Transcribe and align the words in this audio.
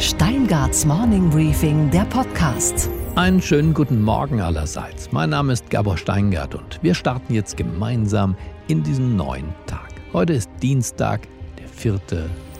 Steingarts 0.00 0.86
Morning 0.86 1.28
Briefing, 1.28 1.90
der 1.90 2.06
Podcast. 2.06 2.88
Einen 3.16 3.42
schönen 3.42 3.74
guten 3.74 4.00
Morgen 4.00 4.40
allerseits. 4.40 5.12
Mein 5.12 5.28
Name 5.28 5.52
ist 5.52 5.68
Gabor 5.68 5.98
Steingart 5.98 6.54
und 6.54 6.82
wir 6.82 6.94
starten 6.94 7.34
jetzt 7.34 7.58
gemeinsam 7.58 8.34
in 8.66 8.82
diesen 8.82 9.16
neuen 9.16 9.52
Tag. 9.66 9.90
Heute 10.14 10.32
ist 10.32 10.48
Dienstag, 10.62 11.28
der 11.58 11.68
4. 11.68 12.00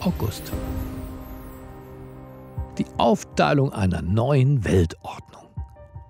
August. 0.00 0.52
Die 2.76 2.84
Aufteilung 2.98 3.72
einer 3.72 4.02
neuen 4.02 4.62
Weltordnung 4.62 5.48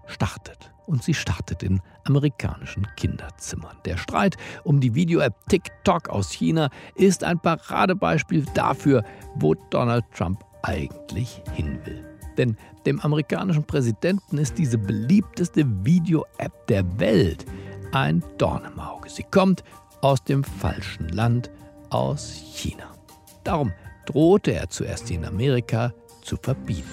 startet. 0.07 0.73
Und 0.87 1.05
sie 1.05 1.15
startet 1.15 1.63
in 1.63 1.81
amerikanischen 2.09 2.85
Kinderzimmern. 2.97 3.77
Der 3.85 3.99
Streit 3.99 4.37
um 4.65 4.81
die 4.81 4.97
Video-App 4.97 5.37
TikTok 5.49 6.09
aus 6.09 6.33
China 6.33 6.71
ist 6.97 7.23
ein 7.23 7.39
Paradebeispiel 7.39 8.45
dafür, 8.55 9.05
wo 9.37 9.55
Donald 9.55 10.05
Trump 10.13 10.45
eigentlich 10.63 11.43
hin 11.55 11.79
will. 11.85 12.05
Denn 12.37 12.57
dem 12.87 13.01
amerikanischen 13.01 13.65
Präsidenten 13.65 14.39
ist 14.39 14.57
diese 14.57 14.79
beliebteste 14.79 15.65
Video-App 15.85 16.67
der 16.69 16.85
Welt 16.99 17.45
ein 17.93 18.23
Dorn 18.39 18.65
im 18.65 18.79
Auge. 18.79 19.11
Sie 19.11 19.25
kommt 19.25 19.65
aus 20.01 20.23
dem 20.25 20.45
falschen 20.45 21.09
Land, 21.09 21.51
aus 21.91 22.33
China. 22.55 22.95
Darum 23.45 23.73
drohte 24.07 24.53
er 24.53 24.71
zuerst 24.71 25.11
in 25.11 25.25
Amerika 25.25 25.93
zu 26.23 26.37
verbieten. 26.37 26.89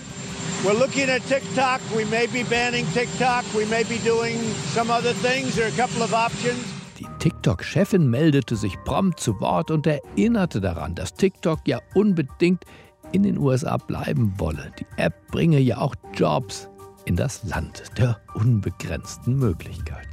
We're 0.63 0.73
looking 0.73 1.09
at 1.09 1.21
TikTok. 1.29 1.79
We 1.95 2.03
may 2.05 2.25
be 2.27 2.43
banning 2.49 2.85
TikTok. 2.93 3.43
We 3.53 3.65
may 3.65 3.83
be 3.83 3.99
doing 4.03 4.39
some 4.73 4.91
other 4.91 5.13
things. 5.21 5.55
There 5.55 5.65
are 5.65 5.71
a 5.71 5.77
couple 5.77 6.03
of 6.03 6.13
options. 6.13 6.57
Die 6.99 7.05
TikTok-Chefin 7.19 8.09
meldete 8.09 8.55
sich 8.55 8.75
prompt 8.83 9.19
zu 9.19 9.39
Wort 9.39 9.69
und 9.69 9.85
erinnerte 9.85 10.59
daran, 10.59 10.95
dass 10.95 11.13
TikTok 11.13 11.59
ja 11.67 11.79
unbedingt 11.93 12.65
in 13.11 13.23
den 13.23 13.37
USA 13.37 13.77
bleiben 13.77 14.33
wolle. 14.37 14.71
Die 14.79 14.85
App 14.97 15.13
bringe 15.31 15.59
ja 15.59 15.77
auch 15.77 15.95
Jobs 16.13 16.69
in 17.05 17.15
das 17.15 17.43
Land 17.43 17.83
der 17.97 18.19
unbegrenzten 18.33 19.37
Möglichkeiten. 19.37 20.07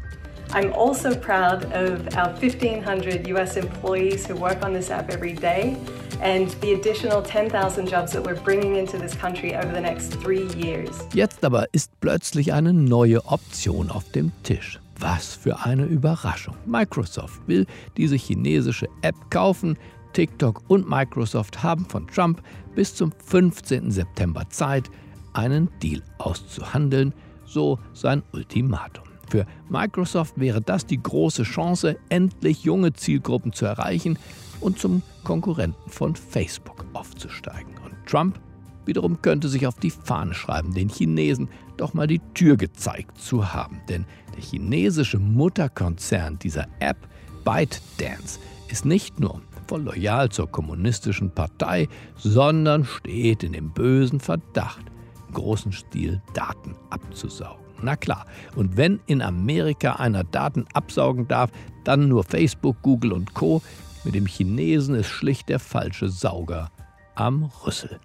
I'm 0.53 0.73
also 0.73 1.11
proud 1.17 1.65
of 1.73 2.07
our 2.17 2.33
1,500 2.33 3.27
US 3.29 3.57
employees 3.57 4.29
who 4.29 4.37
work 4.37 4.65
on 4.65 4.73
this 4.73 4.89
app 4.89 5.13
every 5.13 5.33
day 5.33 5.77
and 6.23 6.49
the 6.61 6.75
additional 6.75 7.23
10,000 7.23 7.89
jobs 7.89 8.13
that 8.13 8.25
we're 8.25 8.41
bringing 8.45 8.77
into 8.77 8.97
this 8.97 9.17
country 9.17 9.57
over 9.57 9.73
the 9.73 9.81
next 9.81 10.15
three 10.23 10.47
years. 10.55 10.91
Jetzt 11.13 11.45
aber 11.45 11.67
ist 11.73 11.91
plötzlich 12.01 12.53
eine 12.53 12.73
neue 12.73 13.25
Option 13.27 13.91
auf 13.91 14.09
dem 14.13 14.31
Tisch. 14.45 14.79
Was 15.01 15.35
für 15.35 15.65
eine 15.65 15.87
Überraschung. 15.87 16.55
Microsoft 16.67 17.41
will 17.49 17.67
diese 17.97 18.15
chinesische 18.15 18.87
App 19.03 19.17
kaufen. 19.31 19.77
TikTok 20.15 20.63
und 20.69 20.89
Microsoft 20.89 21.63
haben 21.63 21.85
von 21.85 22.07
Trump 22.07 22.43
bis 22.75 22.95
zum 22.95 23.13
15. 23.27 23.91
September 23.91 24.49
Zeit, 24.49 24.91
einen 25.35 25.69
Deal 25.83 26.03
auszuhandeln, 26.19 27.13
so 27.45 27.79
sein 27.93 28.23
Ultimatum. 28.33 29.05
Für 29.29 29.47
Microsoft 29.69 30.39
wäre 30.39 30.61
das 30.61 30.87
die 30.87 31.03
große 31.03 31.43
Chance, 31.43 31.97
endlich 32.09 32.63
junge 32.65 32.93
Zielgruppen 32.93 33.53
zu 33.53 33.67
erreichen 33.67 34.19
und 34.61 34.79
zum 34.79 35.03
Konkurrenten 35.25 35.91
von 35.91 36.15
Facebook 36.15 36.87
aufzusteigen. 36.93 37.75
Und 37.85 37.95
Trump 38.07 38.39
wiederum 38.87 39.21
könnte 39.21 39.49
sich 39.49 39.67
auf 39.67 39.77
die 39.77 39.91
Fahne 39.91 40.35
schreiben, 40.35 40.75
den 40.75 40.89
Chinesen 40.89 41.49
doch 41.77 41.95
mal 41.95 42.07
die 42.07 42.21
Tür 42.35 42.57
gezeigt 42.57 43.19
zu 43.19 43.53
haben. 43.53 43.81
Denn 43.89 44.07
der 44.35 44.43
chinesische 44.43 45.19
Mutterkonzern 45.19 46.39
dieser 46.39 46.69
App, 46.79 46.99
ByteDance, 47.45 48.39
ist 48.69 48.85
nicht 48.85 49.19
nur 49.19 49.41
voll 49.67 49.83
loyal 49.83 50.29
zur 50.29 50.51
kommunistischen 50.51 51.31
Partei, 51.31 51.89
sondern 52.17 52.85
steht 52.85 53.43
in 53.43 53.53
dem 53.53 53.73
bösen 53.73 54.21
Verdacht, 54.21 54.85
im 55.29 55.35
großen 55.35 55.73
Stil 55.73 56.23
Daten 56.35 56.77
abzusaugen. 56.91 57.65
Na 57.83 57.97
klar, 57.97 58.27
und 58.57 58.77
wenn 58.77 59.01
in 59.07 59.21
Amerika 59.21 59.97
einer 59.97 60.25
Daten 60.25 60.65
absaugen 60.73 61.29
darf, 61.29 61.51
dann 61.85 62.09
nur 62.09 62.25
Facebook, 62.25 62.81
Google 62.83 63.13
und 63.13 63.35
Co. 63.35 63.63
Mit 64.05 64.15
dem 64.15 64.27
Chinesen 64.27 64.95
ist 64.95 65.09
schlicht 65.09 65.49
der 65.49 65.59
falsche 65.59 66.09
Sauger 66.09 66.71
am 67.15 67.51
Rüssel. 67.67 68.01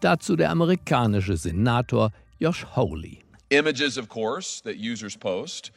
Dazu 0.00 0.36
der 0.36 0.50
amerikanische 0.50 1.36
Senator 1.36 2.10
Josh 2.38 2.66
Hawley. 2.74 3.20
Images, 3.50 3.98
of 3.98 4.08
course, 4.08 4.62
that 4.64 4.76
users 4.76 5.16
post. 5.16 5.72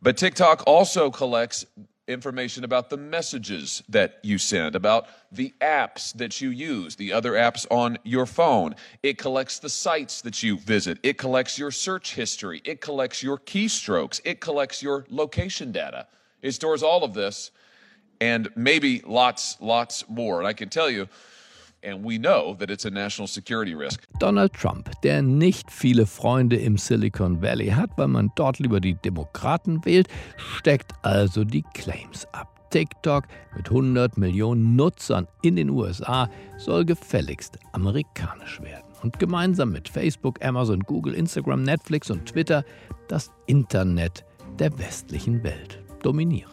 But 0.00 0.16
TikTok 0.16 0.66
also 0.66 1.10
collects 1.10 1.66
information 2.06 2.64
about 2.64 2.90
the 2.90 2.96
messages 2.96 3.82
that 3.88 4.18
you 4.22 4.38
send, 4.38 4.76
about 4.76 5.06
the 5.32 5.54
apps 5.60 6.12
that 6.14 6.40
you 6.40 6.50
use, 6.50 6.96
the 6.96 7.12
other 7.12 7.32
apps 7.32 7.66
on 7.70 7.98
your 8.04 8.26
phone. 8.26 8.74
It 9.02 9.18
collects 9.18 9.58
the 9.58 9.70
sites 9.70 10.20
that 10.22 10.42
you 10.42 10.58
visit. 10.58 10.98
It 11.02 11.18
collects 11.18 11.58
your 11.58 11.70
search 11.70 12.14
history. 12.14 12.60
It 12.64 12.80
collects 12.80 13.22
your 13.22 13.38
keystrokes. 13.38 14.20
It 14.24 14.40
collects 14.40 14.82
your 14.82 15.06
location 15.08 15.72
data. 15.72 16.06
It 16.42 16.52
stores 16.52 16.82
all 16.82 17.04
of 17.04 17.14
this 17.14 17.50
and 18.20 18.48
maybe 18.54 19.02
lots, 19.06 19.56
lots 19.60 20.08
more. 20.08 20.38
And 20.38 20.46
I 20.46 20.52
can 20.52 20.68
tell 20.68 20.90
you, 20.90 21.08
Donald 24.18 24.52
Trump, 24.54 24.90
der 25.02 25.22
nicht 25.22 25.70
viele 25.70 26.06
Freunde 26.06 26.56
im 26.56 26.78
Silicon 26.78 27.42
Valley 27.42 27.68
hat, 27.68 27.90
weil 27.96 28.08
man 28.08 28.30
dort 28.36 28.58
lieber 28.58 28.80
die 28.80 28.94
Demokraten 28.94 29.84
wählt, 29.84 30.08
steckt 30.36 30.92
also 31.02 31.44
die 31.44 31.62
Claims 31.74 32.26
ab. 32.32 32.50
TikTok 32.70 33.24
mit 33.54 33.68
100 33.68 34.18
Millionen 34.18 34.74
Nutzern 34.74 35.28
in 35.42 35.54
den 35.54 35.70
USA 35.70 36.28
soll 36.56 36.84
gefälligst 36.84 37.56
amerikanisch 37.70 38.60
werden 38.62 38.90
und 39.02 39.20
gemeinsam 39.20 39.70
mit 39.70 39.88
Facebook, 39.88 40.44
Amazon, 40.44 40.80
Google, 40.80 41.14
Instagram, 41.14 41.62
Netflix 41.62 42.10
und 42.10 42.26
Twitter 42.26 42.64
das 43.06 43.30
Internet 43.46 44.24
der 44.58 44.76
westlichen 44.76 45.44
Welt 45.44 45.84
dominieren. 46.02 46.50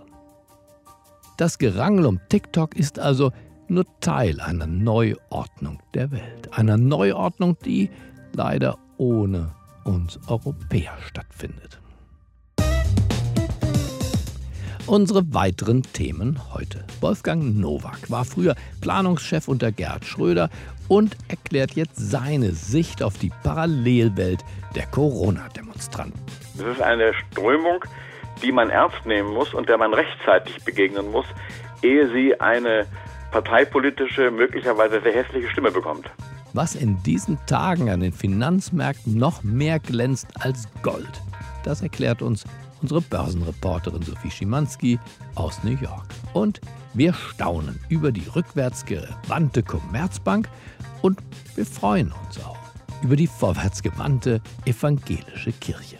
Das 1.37 1.57
Gerangel 1.57 2.05
um 2.05 2.19
TikTok 2.29 2.75
ist 2.75 2.99
also 2.99 3.31
nur 3.71 3.85
Teil 4.01 4.39
einer 4.41 4.67
Neuordnung 4.67 5.79
der 5.93 6.11
Welt. 6.11 6.49
Einer 6.51 6.77
Neuordnung, 6.77 7.57
die 7.65 7.89
leider 8.33 8.77
ohne 8.97 9.55
uns 9.85 10.19
Europäer 10.27 10.97
stattfindet. 11.07 11.79
Unsere 14.87 15.33
weiteren 15.33 15.83
Themen 15.83 16.39
heute. 16.53 16.83
Wolfgang 16.99 17.55
Nowak 17.55 18.11
war 18.11 18.25
früher 18.25 18.55
Planungschef 18.81 19.47
unter 19.47 19.71
Gerd 19.71 20.03
Schröder 20.03 20.49
und 20.89 21.15
erklärt 21.29 21.71
jetzt 21.71 21.95
seine 21.95 22.51
Sicht 22.51 23.01
auf 23.01 23.17
die 23.17 23.31
Parallelwelt 23.43 24.43
der 24.75 24.85
Corona-Demonstranten. 24.87 26.19
Es 26.55 26.65
ist 26.65 26.81
eine 26.81 27.13
Strömung, 27.13 27.85
die 28.43 28.51
man 28.51 28.69
ernst 28.69 29.05
nehmen 29.05 29.33
muss 29.33 29.53
und 29.53 29.69
der 29.69 29.77
man 29.77 29.93
rechtzeitig 29.93 30.61
begegnen 30.65 31.09
muss, 31.11 31.25
ehe 31.81 32.11
sie 32.11 32.37
eine 32.41 32.85
parteipolitische, 33.31 34.29
möglicherweise 34.29 35.01
sehr 35.01 35.13
hässliche 35.13 35.49
Stimme 35.49 35.71
bekommt. 35.71 36.11
Was 36.53 36.75
in 36.75 37.01
diesen 37.03 37.37
Tagen 37.45 37.89
an 37.89 38.01
den 38.01 38.11
Finanzmärkten 38.11 39.15
noch 39.15 39.43
mehr 39.43 39.79
glänzt 39.79 40.27
als 40.39 40.67
Gold, 40.83 41.21
das 41.63 41.81
erklärt 41.81 42.21
uns 42.21 42.43
unsere 42.81 43.01
Börsenreporterin 43.01 44.01
Sophie 44.01 44.31
Schimanski 44.31 44.99
aus 45.35 45.63
New 45.63 45.77
York. 45.77 46.05
Und 46.33 46.59
wir 46.93 47.13
staunen 47.13 47.79
über 47.89 48.11
die 48.11 48.27
rückwärtsgewandte 48.35 49.63
Commerzbank 49.63 50.49
und 51.01 51.19
wir 51.55 51.65
freuen 51.65 52.13
uns 52.25 52.43
auch 52.43 52.57
über 53.01 53.15
die 53.15 53.27
vorwärtsgewandte 53.27 54.41
evangelische 54.65 55.51
Kirche. 55.53 55.97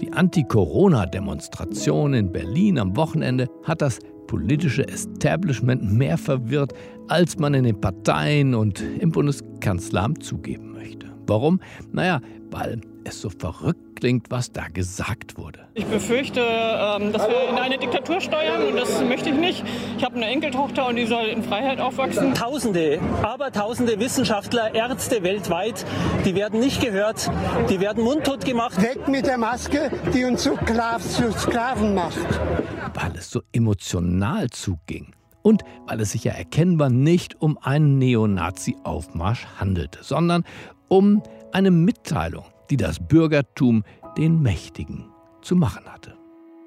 Die 0.00 0.12
Anti-Corona-Demonstration 0.12 2.14
in 2.14 2.32
Berlin 2.32 2.78
am 2.78 2.96
Wochenende 2.96 3.48
hat 3.64 3.82
das 3.82 3.98
politische 4.28 4.86
Establishment 4.86 5.92
mehr 5.92 6.16
verwirrt, 6.16 6.72
als 7.08 7.36
man 7.38 7.54
in 7.54 7.64
den 7.64 7.80
Parteien 7.80 8.54
und 8.54 8.80
im 9.00 9.10
Bundeskanzleramt 9.10 10.22
zugeben 10.22 10.72
möchte. 10.72 11.08
Warum? 11.26 11.60
Naja, 11.90 12.20
weil 12.50 12.80
es 13.04 13.20
so 13.20 13.30
verrückt 13.30 13.87
klingt, 13.98 14.30
was 14.30 14.52
da 14.52 14.68
gesagt 14.68 15.36
wurde. 15.36 15.60
Ich 15.74 15.84
befürchte, 15.84 16.40
ähm, 16.40 17.12
dass 17.12 17.28
wir 17.28 17.48
in 17.48 17.56
eine 17.56 17.78
Diktatur 17.78 18.20
steuern 18.20 18.66
und 18.68 18.76
das 18.76 19.02
möchte 19.02 19.30
ich 19.30 19.36
nicht. 19.36 19.64
Ich 19.96 20.04
habe 20.04 20.16
eine 20.16 20.26
Enkeltochter 20.26 20.86
und 20.86 20.96
die 20.96 21.06
soll 21.06 21.26
in 21.26 21.42
Freiheit 21.42 21.80
aufwachsen. 21.80 22.34
Tausende, 22.34 23.00
aber 23.22 23.50
tausende 23.50 23.98
Wissenschaftler, 23.98 24.74
Ärzte 24.74 25.22
weltweit, 25.22 25.84
die 26.24 26.34
werden 26.34 26.60
nicht 26.60 26.80
gehört, 26.80 27.30
die 27.68 27.80
werden 27.80 28.04
mundtot 28.04 28.44
gemacht. 28.44 28.80
Weg 28.80 29.08
mit 29.08 29.26
der 29.26 29.38
Maske, 29.38 29.90
die 30.14 30.24
uns 30.24 30.42
zu, 30.42 30.56
Sklaven 31.32 31.94
macht. 31.94 32.18
Weil 32.94 33.16
es 33.16 33.30
so 33.30 33.40
emotional 33.52 34.48
zuging. 34.50 35.12
Und 35.42 35.62
weil 35.86 36.00
es 36.00 36.12
sich 36.12 36.24
ja 36.24 36.32
erkennbar 36.32 36.90
nicht 36.90 37.40
um 37.40 37.58
einen 37.58 37.98
Neonazi-Aufmarsch 37.98 39.46
handelte, 39.58 40.00
sondern 40.02 40.44
um 40.88 41.22
eine 41.52 41.70
Mitteilung 41.70 42.44
die 42.70 42.76
das 42.76 42.98
Bürgertum 42.98 43.84
den 44.16 44.42
Mächtigen 44.42 45.06
zu 45.42 45.56
machen 45.56 45.84
hatte. 45.86 46.14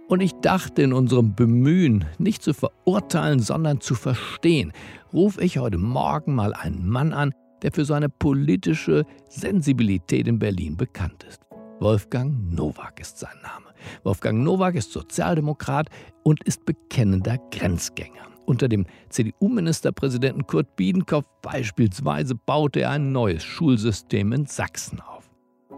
Und 0.07 0.19
ich 0.19 0.33
dachte 0.42 0.81
in 0.81 0.92
unserem 0.92 1.36
Bemühen, 1.36 2.06
nicht 2.18 2.44
zu 2.44 2.53
verurteilen, 2.53 3.39
sondern 3.39 3.80
zu 3.80 3.95
verstehen, 3.95 4.74
rufe 5.13 5.42
ich 5.42 5.57
heute 5.57 5.77
Morgen 5.77 6.36
mal 6.36 6.53
einen 6.53 6.89
Mann 6.89 7.13
an, 7.13 7.33
der 7.62 7.71
für 7.71 7.86
seine 7.86 8.09
politische 8.09 9.06
Sensibilität 9.30 10.27
in 10.27 10.39
Berlin 10.39 10.75
bekannt 10.75 11.24
ist. 11.24 11.42
Wolfgang 11.80 12.53
Nowak 12.53 13.00
ist 13.00 13.19
sein 13.19 13.38
Name. 13.42 13.68
Wolfgang 14.03 14.44
Nowak 14.44 14.75
ist 14.75 14.92
Sozialdemokrat 14.92 15.89
und 16.24 16.44
ist 16.44 16.65
bekennender 16.65 17.38
Grenzgänger. 17.51 18.27
Unter 18.45 18.68
dem 18.68 18.86
CDU-Ministerpräsidenten 19.09 20.45
Kurt 20.45 20.75
Biedenkopf 20.75 21.25
beispielsweise 21.42 22.36
baute 22.36 22.81
er 22.81 22.92
ein 22.92 23.12
neues 23.12 23.44
Schulsystem 23.44 24.33
in 24.33 24.45
Sachsen 24.45 25.00
auf. 25.00 25.21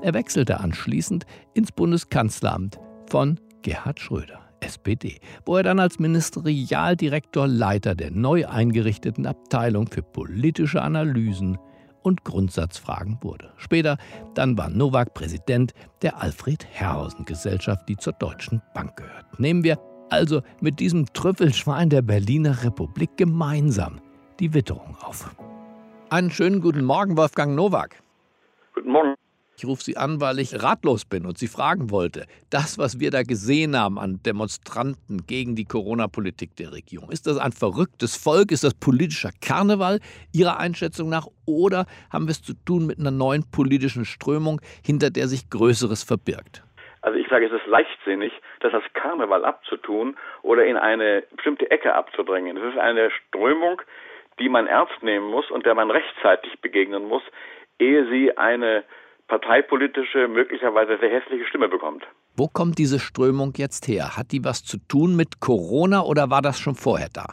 Er 0.03 0.13
wechselte 0.13 0.59
anschließend 0.59 1.25
ins 1.53 1.71
Bundeskanzleramt 1.71 2.77
von 3.09 3.39
Gerhard 3.61 4.01
Schröder, 4.01 4.41
SPD, 4.59 5.21
wo 5.45 5.55
er 5.55 5.63
dann 5.63 5.79
als 5.79 5.97
Ministerialdirektor 5.97 7.47
Leiter 7.47 7.95
der 7.95 8.11
neu 8.11 8.45
eingerichteten 8.45 9.25
Abteilung 9.25 9.88
für 9.88 10.01
politische 10.01 10.81
Analysen 10.81 11.57
und 12.01 12.25
Grundsatzfragen 12.25 13.19
wurde. 13.21 13.53
Später 13.55 13.97
dann 14.33 14.57
war 14.57 14.69
Nowak 14.69 15.13
Präsident 15.13 15.73
der 16.01 16.21
Alfred 16.21 16.67
Herrhausen 16.69 17.23
Gesellschaft, 17.23 17.88
die 17.88 17.95
zur 17.95 18.11
Deutschen 18.11 18.61
Bank 18.73 18.97
gehört. 18.97 19.39
Nehmen 19.39 19.63
wir 19.63 19.79
also 20.09 20.41
mit 20.59 20.81
diesem 20.81 21.06
Trüffelschwein 21.13 21.89
der 21.89 22.01
Berliner 22.01 22.61
Republik 22.65 23.15
gemeinsam 23.15 24.01
die 24.41 24.53
Witterung 24.53 24.97
auf. 25.01 25.33
Einen 26.09 26.29
schönen 26.29 26.59
guten 26.59 26.83
Morgen, 26.83 27.15
Wolfgang 27.15 27.56
Nowak. 27.56 28.03
Guten 28.75 28.91
Morgen. 28.91 29.15
Ich 29.55 29.65
rufe 29.65 29.83
Sie 29.83 29.97
an, 29.97 30.19
weil 30.19 30.39
ich 30.39 30.63
ratlos 30.63 31.05
bin 31.05 31.25
und 31.25 31.38
Sie 31.38 31.47
fragen 31.47 31.91
wollte. 31.91 32.25
Das, 32.50 32.79
was 32.79 33.00
wir 33.00 33.11
da 33.11 33.21
gesehen 33.21 33.77
haben 33.77 34.00
an 34.00 34.19
Demonstranten 34.25 35.25
gegen 35.27 35.55
die 35.55 35.65
Corona-Politik 35.65 36.55
der 36.55 36.73
Regierung, 36.73 37.11
ist 37.11 37.27
das 37.27 37.38
ein 37.38 37.51
verrücktes 37.51 38.15
Volk? 38.15 38.51
Ist 38.51 38.63
das 38.63 38.73
politischer 38.73 39.29
Karneval 39.45 40.00
Ihrer 40.33 40.59
Einschätzung 40.59 41.09
nach? 41.09 41.27
Oder 41.45 41.85
haben 42.11 42.25
wir 42.25 42.31
es 42.31 42.41
zu 42.41 42.53
tun 42.65 42.88
mit 42.88 43.00
einer 43.00 43.11
neuen 43.11 43.44
politischen 43.51 44.05
Strömung, 44.05 44.59
hinter 44.83 45.11
der 45.11 45.27
sich 45.27 45.50
Größeres 45.51 46.03
verbirgt? 46.03 46.63
Also 47.01 47.19
ich 47.19 47.27
sage, 47.27 47.45
es 47.45 47.51
ist 47.51 47.67
leichtsinnig, 47.67 48.31
das 48.61 48.73
als 48.73 48.85
Karneval 48.94 49.45
abzutun 49.45 50.15
oder 50.41 50.65
in 50.65 50.77
eine 50.77 51.23
bestimmte 51.35 51.69
Ecke 51.69 51.94
abzudrängen. 51.94 52.57
Es 52.57 52.73
ist 52.73 52.79
eine 52.79 53.11
Strömung, 53.11 53.81
die 54.39 54.49
man 54.49 54.65
ernst 54.65 55.03
nehmen 55.03 55.29
muss 55.29 55.51
und 55.51 55.65
der 55.65 55.75
man 55.75 55.91
rechtzeitig 55.91 56.59
begegnen 56.61 57.07
muss, 57.07 57.21
ehe 57.77 58.09
sie 58.09 58.35
eine 58.38 58.83
parteipolitische, 59.33 60.27
möglicherweise 60.27 61.00
sehr 61.00 61.09
hässliche 61.09 61.45
Stimme 61.45 61.68
bekommt. 61.68 62.06
Wo 62.38 62.47
kommt 62.47 62.77
diese 62.77 63.00
Strömung 63.00 63.53
jetzt 63.57 63.88
her? 63.88 64.15
Hat 64.15 64.31
die 64.31 64.45
was 64.45 64.63
zu 64.63 64.77
tun 64.88 65.15
mit 65.15 65.39
Corona 65.39 66.03
oder 66.03 66.30
war 66.30 66.44
das 66.44 66.59
schon 66.59 66.75
vorher 66.75 67.09
da? 67.12 67.25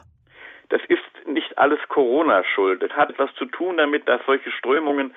Das 0.70 0.80
ist 0.88 1.26
nicht 1.26 1.58
alles 1.58 1.78
Corona-Schuld. 1.88 2.82
Es 2.82 2.92
hat 2.92 3.10
etwas 3.10 3.28
zu 3.34 3.44
tun 3.44 3.76
damit, 3.76 4.08
dass 4.08 4.22
solche 4.24 4.50
Strömungen 4.50 5.12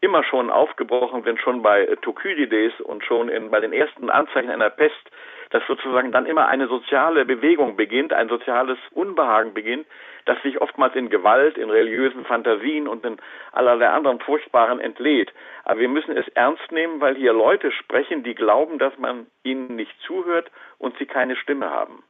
immer 0.00 0.22
schon 0.22 0.48
aufgebrochen 0.48 1.24
sind, 1.24 1.40
schon 1.40 1.60
bei 1.60 1.86
Thukydides 2.02 2.80
und 2.82 3.02
schon 3.02 3.28
in, 3.28 3.50
bei 3.50 3.58
den 3.58 3.72
ersten 3.72 4.08
Anzeichen 4.08 4.50
einer 4.50 4.70
Pest, 4.70 5.10
dass 5.50 5.66
sozusagen 5.66 6.12
dann 6.12 6.26
immer 6.26 6.46
eine 6.46 6.68
soziale 6.68 7.24
Bewegung 7.24 7.74
beginnt, 7.74 8.12
ein 8.12 8.28
soziales 8.28 8.78
Unbehagen 8.92 9.54
beginnt, 9.54 9.88
das 10.28 10.40
sich 10.42 10.60
oftmals 10.60 10.94
in 10.94 11.08
Gewalt, 11.08 11.56
in 11.56 11.70
religiösen 11.70 12.24
Fantasien 12.24 12.86
und 12.86 13.04
in 13.04 13.16
allerlei 13.52 13.88
anderen 13.88 14.20
Furchtbaren 14.20 14.80
entlädt. 14.80 15.32
Aber 15.64 15.80
wir 15.80 15.88
müssen 15.88 16.16
es 16.16 16.28
ernst 16.28 16.70
nehmen, 16.70 17.00
weil 17.00 17.16
hier 17.16 17.32
Leute 17.32 17.72
sprechen, 17.72 18.22
die 18.22 18.34
glauben, 18.34 18.78
dass 18.78 18.96
man 18.98 19.26
ihnen 19.42 19.76
nicht 19.76 19.94
zuhört 20.06 20.50
und 20.78 20.96
sie 20.98 21.06
keine 21.06 21.36
Stimme 21.36 21.70
haben. 21.70 22.02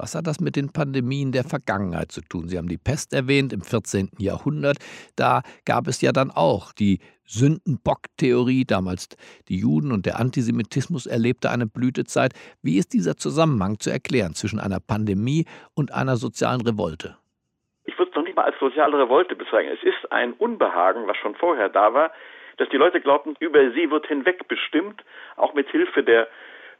Was 0.00 0.14
hat 0.14 0.26
das 0.26 0.40
mit 0.40 0.56
den 0.56 0.72
Pandemien 0.72 1.30
der 1.30 1.44
Vergangenheit 1.44 2.10
zu 2.10 2.22
tun? 2.22 2.48
Sie 2.48 2.56
haben 2.56 2.68
die 2.68 2.78
Pest 2.78 3.12
erwähnt 3.12 3.52
im 3.52 3.60
14. 3.60 4.12
Jahrhundert. 4.18 4.78
Da 5.14 5.42
gab 5.66 5.88
es 5.88 6.00
ja 6.00 6.12
dann 6.12 6.30
auch 6.30 6.72
die 6.72 7.00
Sündenbock-Theorie, 7.26 8.64
damals 8.64 9.08
die 9.48 9.58
Juden 9.58 9.92
und 9.92 10.06
der 10.06 10.18
Antisemitismus 10.18 11.04
erlebte 11.04 11.50
eine 11.50 11.66
Blütezeit. 11.66 12.32
Wie 12.62 12.78
ist 12.78 12.94
dieser 12.94 13.18
Zusammenhang 13.18 13.78
zu 13.78 13.90
erklären 13.90 14.34
zwischen 14.34 14.58
einer 14.58 14.80
Pandemie 14.80 15.44
und 15.74 15.92
einer 15.92 16.16
sozialen 16.16 16.62
Revolte? 16.62 17.18
Ich 17.84 17.98
würde 17.98 18.10
es 18.10 18.16
noch 18.16 18.19
nicht 18.30 18.36
mal 18.36 18.44
als 18.44 18.58
soziale 18.60 18.96
Revolte 18.96 19.34
bezeichnen. 19.34 19.76
Es 19.76 19.82
ist 19.82 20.12
ein 20.12 20.34
Unbehagen, 20.34 21.08
was 21.08 21.16
schon 21.16 21.34
vorher 21.34 21.68
da 21.68 21.92
war, 21.94 22.12
dass 22.58 22.68
die 22.68 22.76
Leute 22.76 23.00
glaubten, 23.00 23.34
über 23.40 23.70
sie 23.72 23.90
wird 23.90 24.06
hinweg 24.06 24.46
bestimmt, 24.46 25.02
auch 25.36 25.54
mit 25.54 25.68
Hilfe 25.70 26.04
der 26.04 26.28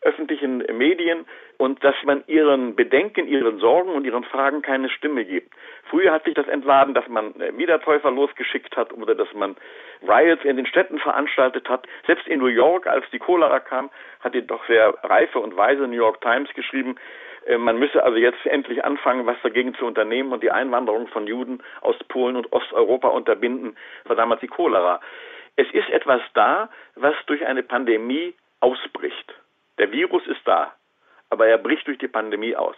öffentlichen 0.03 0.59
Medien 0.79 1.27
und 1.59 1.83
dass 1.85 1.97
man 2.05 2.23
ihren 2.27 2.75
Bedenken, 2.75 3.27
ihren 3.27 3.59
Sorgen 3.59 3.91
und 3.91 4.07
ihren 4.07 4.25
Fragen 4.25 4.63
keine 4.63 4.89
Stimme 4.89 5.25
gibt. 5.25 5.53
Früher 5.91 6.13
hat 6.13 6.25
sich 6.25 6.35
das 6.35 6.47
entladen, 6.49 6.95
dass 6.95 7.07
man 7.09 7.39
äh, 7.41 7.57
Wiedertäufer 7.59 8.11
losgeschickt 8.11 8.77
hat 8.77 8.93
oder 8.95 9.15
dass 9.15 9.29
man 9.35 9.57
Riots 10.01 10.45
in 10.45 10.57
den 10.57 10.67
Städten 10.67 10.99
veranstaltet 11.01 11.69
hat. 11.69 11.87
Selbst 12.07 12.27
in 12.29 12.39
New 12.39 12.47
York, 12.47 12.87
als 12.87 13.05
die 13.11 13.19
Cholera 13.19 13.61
kam, 13.61 13.91
hat 14.21 14.35
die 14.35 14.47
doch 14.47 14.65
sehr 14.69 14.95
reife 15.03 15.41
und 15.41 15.57
weise 15.57 15.83
New 15.83 15.97
York 15.97 16.21
Times 16.23 16.49
geschrieben, 16.55 16.97
man 17.59 17.79
müsse 17.79 18.03
also 18.03 18.19
jetzt 18.19 18.45
endlich 18.47 18.85
anfangen, 18.85 19.27
was 19.27 19.37
dagegen 19.43 19.75
zu 19.75 19.87
unternehmen 19.87 20.33
und 20.33 20.43
die 20.43 20.51
Einwanderung 20.51 21.09
von 21.09 21.27
Juden 21.27 21.63
aus 21.81 21.97
Polen 22.09 22.37
und 22.37 22.53
Osteuropa 22.53 23.09
unterbinden, 23.09 23.77
war 24.05 24.17
damals 24.17 24.41
die 24.41 24.49
Cholera. 24.49 25.01
Es 25.57 25.71
ist 25.73 25.89
etwas 25.91 26.21
da, 26.35 26.69
was 26.95 27.15
durch 27.27 27.45
eine 27.45 27.63
Pandemie 27.63 28.35
ausbricht. 28.61 29.35
Der 29.79 29.91
Virus 29.93 30.27
ist 30.27 30.41
da, 30.45 30.73
aber 31.31 31.47
er 31.47 31.59
bricht 31.59 31.87
durch 31.87 31.99
die 31.99 32.09
Pandemie 32.09 32.55
aus. 32.55 32.77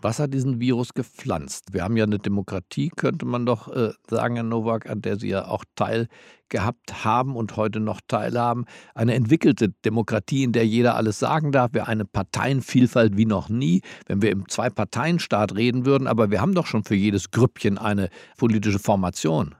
Was 0.00 0.20
hat 0.20 0.32
diesen 0.32 0.60
Virus 0.60 0.94
gepflanzt? 0.94 1.74
Wir 1.74 1.82
haben 1.82 1.96
ja 1.96 2.04
eine 2.04 2.18
Demokratie, 2.18 2.88
könnte 2.96 3.26
man 3.26 3.46
doch 3.46 3.66
äh, 3.66 3.90
sagen, 4.06 4.36
Herr 4.36 4.44
Nowak, 4.44 4.88
an 4.88 5.02
der 5.02 5.16
Sie 5.16 5.28
ja 5.28 5.46
auch 5.46 5.64
teilgehabt 5.74 7.04
haben 7.04 7.34
und 7.34 7.56
heute 7.56 7.80
noch 7.80 7.98
teilhaben. 8.06 8.66
Eine 8.94 9.14
entwickelte 9.14 9.70
Demokratie, 9.84 10.44
in 10.44 10.52
der 10.52 10.64
jeder 10.66 10.94
alles 10.94 11.18
sagen 11.18 11.50
darf. 11.50 11.70
Wir 11.72 11.88
eine 11.88 12.04
Parteienvielfalt 12.04 13.16
wie 13.16 13.26
noch 13.26 13.48
nie, 13.48 13.80
wenn 14.06 14.22
wir 14.22 14.30
im 14.30 14.48
Zwei-Parteien-Staat 14.48 15.56
reden 15.56 15.84
würden. 15.84 16.06
Aber 16.06 16.30
wir 16.30 16.40
haben 16.40 16.54
doch 16.54 16.66
schon 16.66 16.84
für 16.84 16.94
jedes 16.94 17.32
Grüppchen 17.32 17.76
eine 17.76 18.08
politische 18.38 18.78
Formation. 18.78 19.56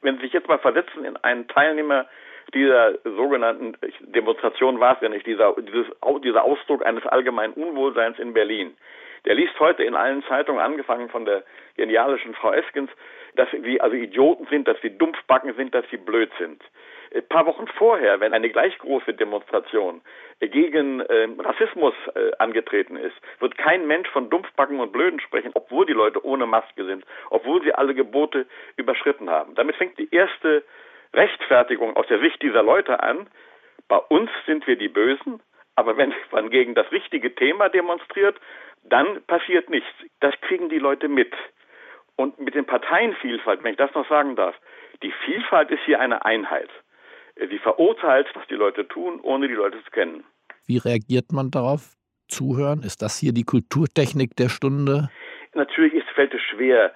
Wenn 0.00 0.16
Sie 0.16 0.22
sich 0.22 0.32
jetzt 0.32 0.48
mal 0.48 0.60
versetzen 0.60 1.04
in 1.04 1.18
einen 1.18 1.46
Teilnehmer 1.48 2.06
dieser 2.54 2.94
sogenannten 3.04 3.76
Demonstration 4.14 4.80
war 4.80 4.94
es 4.94 5.02
ja 5.02 5.10
nicht, 5.10 5.26
dieser, 5.26 5.54
dieses, 5.60 5.86
dieser 6.24 6.44
Ausdruck 6.44 6.86
eines 6.86 7.04
allgemeinen 7.04 7.52
Unwohlseins 7.52 8.18
in 8.18 8.32
Berlin. 8.32 8.74
Der 9.24 9.34
liest 9.34 9.58
heute 9.58 9.84
in 9.84 9.94
allen 9.94 10.22
Zeitungen, 10.24 10.60
angefangen 10.60 11.08
von 11.08 11.24
der 11.24 11.44
genialischen 11.76 12.34
Frau 12.34 12.52
Eskens, 12.52 12.90
dass 13.36 13.48
sie 13.50 13.80
also 13.80 13.96
Idioten 13.96 14.46
sind, 14.46 14.68
dass 14.68 14.80
sie 14.80 14.96
Dumpfbacken 14.96 15.54
sind, 15.54 15.74
dass 15.74 15.84
sie 15.90 15.96
blöd 15.96 16.30
sind. 16.38 16.62
Ein 17.14 17.26
paar 17.28 17.46
Wochen 17.46 17.66
vorher, 17.68 18.20
wenn 18.20 18.34
eine 18.34 18.50
gleich 18.50 18.76
große 18.78 19.14
Demonstration 19.14 20.02
gegen 20.40 21.00
äh, 21.00 21.28
Rassismus 21.38 21.94
äh, 22.14 22.32
angetreten 22.38 22.96
ist, 22.96 23.14
wird 23.38 23.56
kein 23.56 23.86
Mensch 23.86 24.08
von 24.10 24.30
Dumpfbacken 24.30 24.80
und 24.80 24.92
Blöden 24.92 25.20
sprechen, 25.20 25.52
obwohl 25.54 25.86
die 25.86 25.92
Leute 25.92 26.24
ohne 26.24 26.46
Maske 26.46 26.84
sind, 26.84 27.04
obwohl 27.30 27.62
sie 27.62 27.74
alle 27.74 27.94
Gebote 27.94 28.46
überschritten 28.76 29.30
haben. 29.30 29.54
Damit 29.54 29.76
fängt 29.76 29.98
die 29.98 30.12
erste 30.12 30.64
Rechtfertigung 31.12 31.96
aus 31.96 32.06
der 32.08 32.18
Sicht 32.18 32.42
dieser 32.42 32.62
Leute 32.62 33.00
an, 33.02 33.28
bei 33.86 33.98
uns 33.98 34.30
sind 34.46 34.66
wir 34.66 34.76
die 34.76 34.88
Bösen, 34.88 35.40
aber 35.76 35.96
wenn 35.96 36.14
man 36.30 36.50
gegen 36.50 36.74
das 36.74 36.90
richtige 36.90 37.34
Thema 37.34 37.68
demonstriert, 37.68 38.36
dann 38.84 39.22
passiert 39.26 39.70
nichts. 39.70 39.88
Das 40.20 40.34
kriegen 40.42 40.68
die 40.68 40.78
Leute 40.78 41.08
mit. 41.08 41.32
Und 42.16 42.38
mit 42.38 42.54
den 42.54 42.64
Parteienvielfalt, 42.64 43.64
wenn 43.64 43.72
ich 43.72 43.78
das 43.78 43.94
noch 43.94 44.08
sagen 44.08 44.36
darf, 44.36 44.54
die 45.02 45.12
Vielfalt 45.24 45.70
ist 45.70 45.82
hier 45.84 46.00
eine 46.00 46.24
Einheit. 46.24 46.70
Sie 47.36 47.58
verurteilt, 47.58 48.28
was 48.34 48.46
die 48.46 48.54
Leute 48.54 48.86
tun, 48.86 49.20
ohne 49.20 49.48
die 49.48 49.54
Leute 49.54 49.82
zu 49.82 49.90
kennen. 49.90 50.24
Wie 50.66 50.78
reagiert 50.78 51.32
man 51.32 51.50
darauf? 51.50 51.94
Zuhören? 52.28 52.82
Ist 52.82 53.02
das 53.02 53.18
hier 53.18 53.32
die 53.32 53.42
Kulturtechnik 53.42 54.36
der 54.36 54.48
Stunde? 54.48 55.10
Natürlich 55.54 55.92
ist, 55.94 56.08
fällt 56.14 56.32
es 56.32 56.40
schwer, 56.40 56.92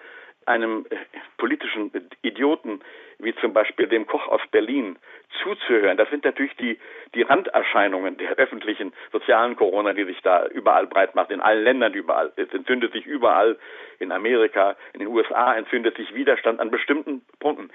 einem 0.48 0.86
äh, 0.90 0.96
politischen 1.36 1.90
Idioten 2.22 2.80
wie 3.18 3.34
zum 3.36 3.52
Beispiel 3.52 3.86
dem 3.88 4.06
Koch 4.06 4.28
aus 4.28 4.40
Berlin 4.50 4.96
zuzuhören. 5.42 5.96
Das 5.96 6.08
sind 6.10 6.24
natürlich 6.24 6.54
die, 6.56 6.78
die 7.14 7.22
Randerscheinungen 7.22 8.16
der 8.16 8.32
öffentlichen 8.36 8.92
sozialen 9.12 9.56
Corona, 9.56 9.92
die 9.92 10.04
sich 10.04 10.20
da 10.22 10.46
überall 10.46 10.86
breit 10.86 11.14
macht, 11.14 11.30
in 11.30 11.40
allen 11.40 11.64
Ländern 11.64 11.94
überall. 11.94 12.32
Es 12.36 12.52
entzündet 12.52 12.92
sich 12.92 13.06
überall, 13.06 13.58
in 13.98 14.12
Amerika, 14.12 14.76
in 14.92 15.00
den 15.00 15.08
USA 15.08 15.54
entzündet 15.54 15.96
sich 15.96 16.14
Widerstand 16.14 16.60
an 16.60 16.70
bestimmten 16.70 17.22
Punkten. 17.40 17.70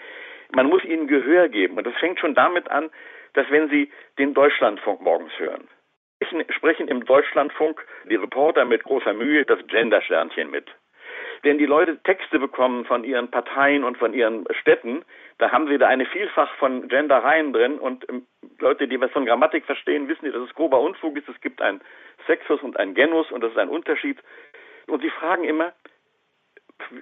Man 0.52 0.68
muss 0.68 0.84
ihnen 0.86 1.08
Gehör 1.08 1.50
geben. 1.50 1.78
Und 1.78 1.86
das 1.86 1.96
fängt 1.96 2.20
schon 2.20 2.36
damit 2.36 2.70
an, 2.70 2.90
dass 3.34 3.50
wenn 3.50 3.70
Sie 3.70 3.92
den 4.18 4.34
Deutschlandfunk 4.34 5.02
morgens 5.02 5.38
hören, 5.40 5.68
sprechen 6.50 6.88
im 6.88 7.04
Deutschlandfunk 7.06 7.86
die 8.06 8.16
Reporter 8.16 8.64
mit 8.64 8.84
großer 8.84 9.14
Mühe 9.14 9.44
das 9.46 9.60
Gendersternchen 9.68 10.50
mit. 10.50 10.70
Wenn 11.44 11.58
die 11.58 11.66
Leute 11.66 11.98
Texte 12.04 12.40
bekommen 12.40 12.86
von 12.86 13.04
ihren 13.04 13.30
Parteien 13.30 13.84
und 13.84 13.98
von 13.98 14.14
ihren 14.14 14.46
Städten, 14.62 15.04
da 15.38 15.52
haben 15.52 15.68
sie 15.68 15.78
da 15.78 15.88
eine 15.88 16.06
Vielfach 16.06 16.54
von 16.56 16.88
Gendereien 16.88 17.54
drin 17.54 17.80
und 17.80 18.10
ähm, 18.10 18.26
Leute, 18.60 18.88
die 18.88 19.00
was 19.00 19.12
von 19.12 19.26
Grammatik 19.26 19.66
verstehen, 19.66 20.08
wissen, 20.08 20.32
dass 20.32 20.42
es 20.42 20.56
grober 20.56 20.80
Unfug 20.80 21.18
ist. 21.18 21.28
Es 21.28 21.40
gibt 21.42 21.62
ein 21.62 21.82
Sexus 22.28 22.62
und 22.62 22.78
ein 22.78 22.94
Genus 22.94 23.30
und 23.32 23.42
das 23.42 23.52
ist 23.52 23.58
ein 23.58 23.70
Unterschied. 23.70 24.18
Und 24.88 25.02
sie 25.02 25.10
fragen 25.10 25.44
immer, 25.44 25.74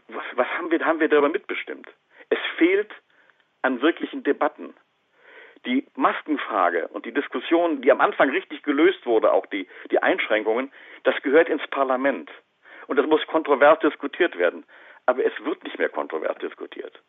was, 0.08 0.24
was 0.34 0.48
haben 0.58 0.72
wir, 0.72 0.84
haben 0.84 1.00
wir 1.00 1.08
darüber 1.08 1.30
mitbestimmt? 1.30 1.88
Es 2.30 2.40
fehlt 2.58 2.92
an 3.62 3.82
wirklichen 3.82 4.24
Debatten. 4.24 4.74
Die 5.68 5.86
Maskenfrage 5.96 6.88
und 6.88 7.06
die 7.06 7.14
Diskussion, 7.14 7.84
die 7.84 7.92
am 7.92 8.02
Anfang 8.02 8.32
richtig 8.32 8.64
gelöst 8.64 9.06
wurde, 9.06 9.32
auch 9.32 9.46
die, 9.46 9.68
die 9.92 10.02
Einschränkungen, 10.02 10.72
das 11.04 11.22
gehört 11.22 11.50
ins 11.50 11.66
Parlament. 11.68 12.32
Und 12.92 12.98
das 12.98 13.08
muss 13.08 13.26
kontrovers 13.26 13.80
diskutiert 13.80 14.38
werden. 14.38 14.66
Aber 15.06 15.24
es 15.26 15.32
wird 15.46 15.64
nicht 15.64 15.80
mehr 15.80 15.88
kontrovers 15.88 16.38
diskutiert. 16.40 17.02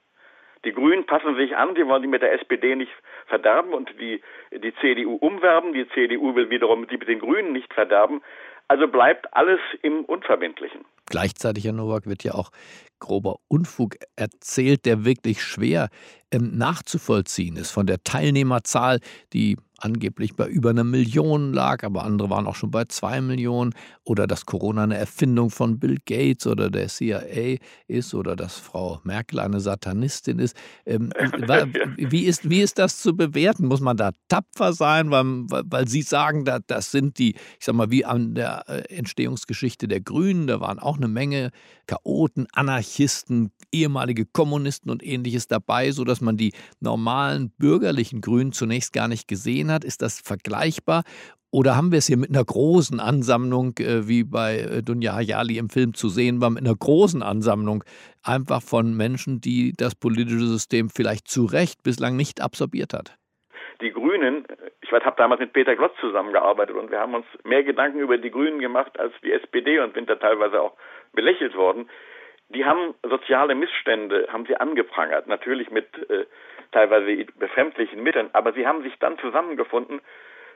Die 0.64 0.70
Grünen 0.70 1.06
passen 1.06 1.34
sich 1.34 1.56
an, 1.56 1.74
die 1.74 1.84
wollen 1.84 2.02
die 2.02 2.08
mit 2.08 2.22
der 2.22 2.34
SPD 2.34 2.76
nicht 2.76 2.92
verderben 3.26 3.72
und 3.74 3.90
die, 3.98 4.22
die 4.52 4.72
CDU 4.76 5.16
umwerben. 5.16 5.72
Die 5.72 5.88
CDU 5.88 6.36
will 6.36 6.50
wiederum 6.50 6.86
die 6.86 6.98
mit 6.98 7.08
den 7.08 7.18
Grünen 7.18 7.52
nicht 7.52 7.74
verderben. 7.74 8.22
Also 8.68 8.86
bleibt 8.86 9.34
alles 9.34 9.58
im 9.82 10.04
Unverbindlichen. 10.04 10.84
Gleichzeitig, 11.06 11.64
Herr 11.64 11.72
Nowak, 11.72 12.06
wird 12.06 12.22
ja 12.22 12.34
auch 12.34 12.52
grober 13.00 13.40
Unfug 13.48 13.96
erzählt, 14.14 14.86
der 14.86 15.04
wirklich 15.04 15.42
schwer 15.42 15.88
ähm, 16.30 16.56
nachzuvollziehen 16.56 17.56
ist. 17.56 17.72
Von 17.72 17.86
der 17.86 18.04
Teilnehmerzahl, 18.04 19.00
die 19.32 19.56
angeblich 19.82 20.36
bei 20.36 20.46
über 20.46 20.70
einer 20.70 20.84
Million 20.84 21.52
lag, 21.52 21.82
aber 21.82 22.04
andere 22.04 22.30
waren 22.30 22.46
auch 22.46 22.54
schon 22.54 22.70
bei 22.70 22.84
zwei 22.84 23.20
Millionen. 23.20 23.74
Oder 24.04 24.26
dass 24.26 24.46
Corona 24.46 24.84
eine 24.84 24.96
Erfindung 24.96 25.50
von 25.50 25.78
Bill 25.78 25.98
Gates 26.06 26.46
oder 26.46 26.70
der 26.70 26.88
CIA 26.88 27.58
ist 27.88 28.14
oder 28.14 28.36
dass 28.36 28.56
Frau 28.56 29.00
Merkel 29.02 29.40
eine 29.40 29.60
Satanistin 29.60 30.38
ist. 30.38 30.56
Ähm, 30.86 31.12
wie, 31.96 32.24
ist 32.24 32.48
wie 32.48 32.60
ist 32.60 32.78
das 32.78 33.02
zu 33.02 33.16
bewerten? 33.16 33.66
Muss 33.66 33.80
man 33.80 33.96
da 33.96 34.12
tapfer 34.28 34.72
sein, 34.72 35.10
weil, 35.10 35.24
weil 35.48 35.88
Sie 35.88 36.02
sagen, 36.02 36.44
da, 36.44 36.60
das 36.64 36.92
sind 36.92 37.18
die, 37.18 37.32
ich 37.32 37.64
sag 37.64 37.74
mal, 37.74 37.90
wie 37.90 38.04
an 38.04 38.34
der 38.34 38.64
äh, 38.68 38.94
Entstehungsgeschichte 38.94 39.88
der 39.88 40.00
Grünen, 40.00 40.46
da 40.46 40.60
waren 40.60 40.78
auch 40.78 40.96
eine 40.96 41.08
Menge 41.08 41.50
Chaoten, 41.86 42.46
Anarchisten, 42.52 43.50
ehemalige 43.72 44.26
Kommunisten 44.26 44.90
und 44.90 45.02
ähnliches 45.02 45.48
dabei, 45.48 45.90
sodass 45.90 46.20
man 46.20 46.36
die 46.36 46.52
normalen 46.80 47.50
bürgerlichen 47.50 48.20
Grünen 48.20 48.52
zunächst 48.52 48.92
gar 48.92 49.08
nicht 49.08 49.26
gesehen 49.26 49.71
hat? 49.72 49.84
Ist 49.84 50.02
das 50.02 50.20
vergleichbar? 50.20 51.02
Oder 51.54 51.76
haben 51.76 51.92
wir 51.92 51.98
es 51.98 52.06
hier 52.06 52.16
mit 52.16 52.30
einer 52.30 52.44
großen 52.44 52.98
Ansammlung, 52.98 53.74
äh, 53.78 54.08
wie 54.08 54.24
bei 54.24 54.58
äh, 54.58 54.82
Dunja 54.82 55.14
Hayali 55.14 55.58
im 55.58 55.68
Film 55.68 55.92
zu 55.92 56.08
sehen 56.08 56.40
war, 56.40 56.48
mit 56.48 56.64
einer 56.64 56.74
großen 56.74 57.22
Ansammlung 57.22 57.84
einfach 58.22 58.62
von 58.62 58.96
Menschen, 58.96 59.42
die 59.42 59.74
das 59.76 59.94
politische 59.94 60.46
System 60.46 60.88
vielleicht 60.88 61.28
zu 61.28 61.44
Recht 61.44 61.82
bislang 61.82 62.16
nicht 62.16 62.40
absorbiert 62.40 62.94
hat? 62.94 63.18
Die 63.82 63.92
Grünen, 63.92 64.46
ich 64.80 64.90
habe 64.92 65.16
damals 65.18 65.40
mit 65.40 65.52
Peter 65.52 65.76
Glotz 65.76 65.92
zusammengearbeitet 66.00 66.74
und 66.74 66.90
wir 66.90 67.00
haben 67.00 67.14
uns 67.14 67.26
mehr 67.44 67.64
Gedanken 67.64 67.98
über 67.98 68.16
die 68.16 68.30
Grünen 68.30 68.58
gemacht 68.58 68.98
als 68.98 69.12
die 69.22 69.32
SPD 69.32 69.78
und 69.80 69.94
sind 69.94 70.08
da 70.08 70.14
teilweise 70.14 70.58
auch 70.58 70.76
belächelt 71.12 71.54
worden. 71.54 71.86
Die 72.54 72.64
haben 72.64 72.94
soziale 73.02 73.54
Missstände, 73.54 74.28
haben 74.30 74.47
sie 74.47 74.56
angeprangert, 74.56 75.26
natürlich 75.26 75.71
mit 75.71 75.87
äh, 76.11 76.26
teilweise 76.71 77.25
befremdlichen 77.38 78.02
Mitteln, 78.02 78.30
aber 78.32 78.52
sie 78.52 78.66
haben 78.66 78.82
sich 78.82 78.99
dann 78.99 79.18
zusammengefunden 79.18 80.00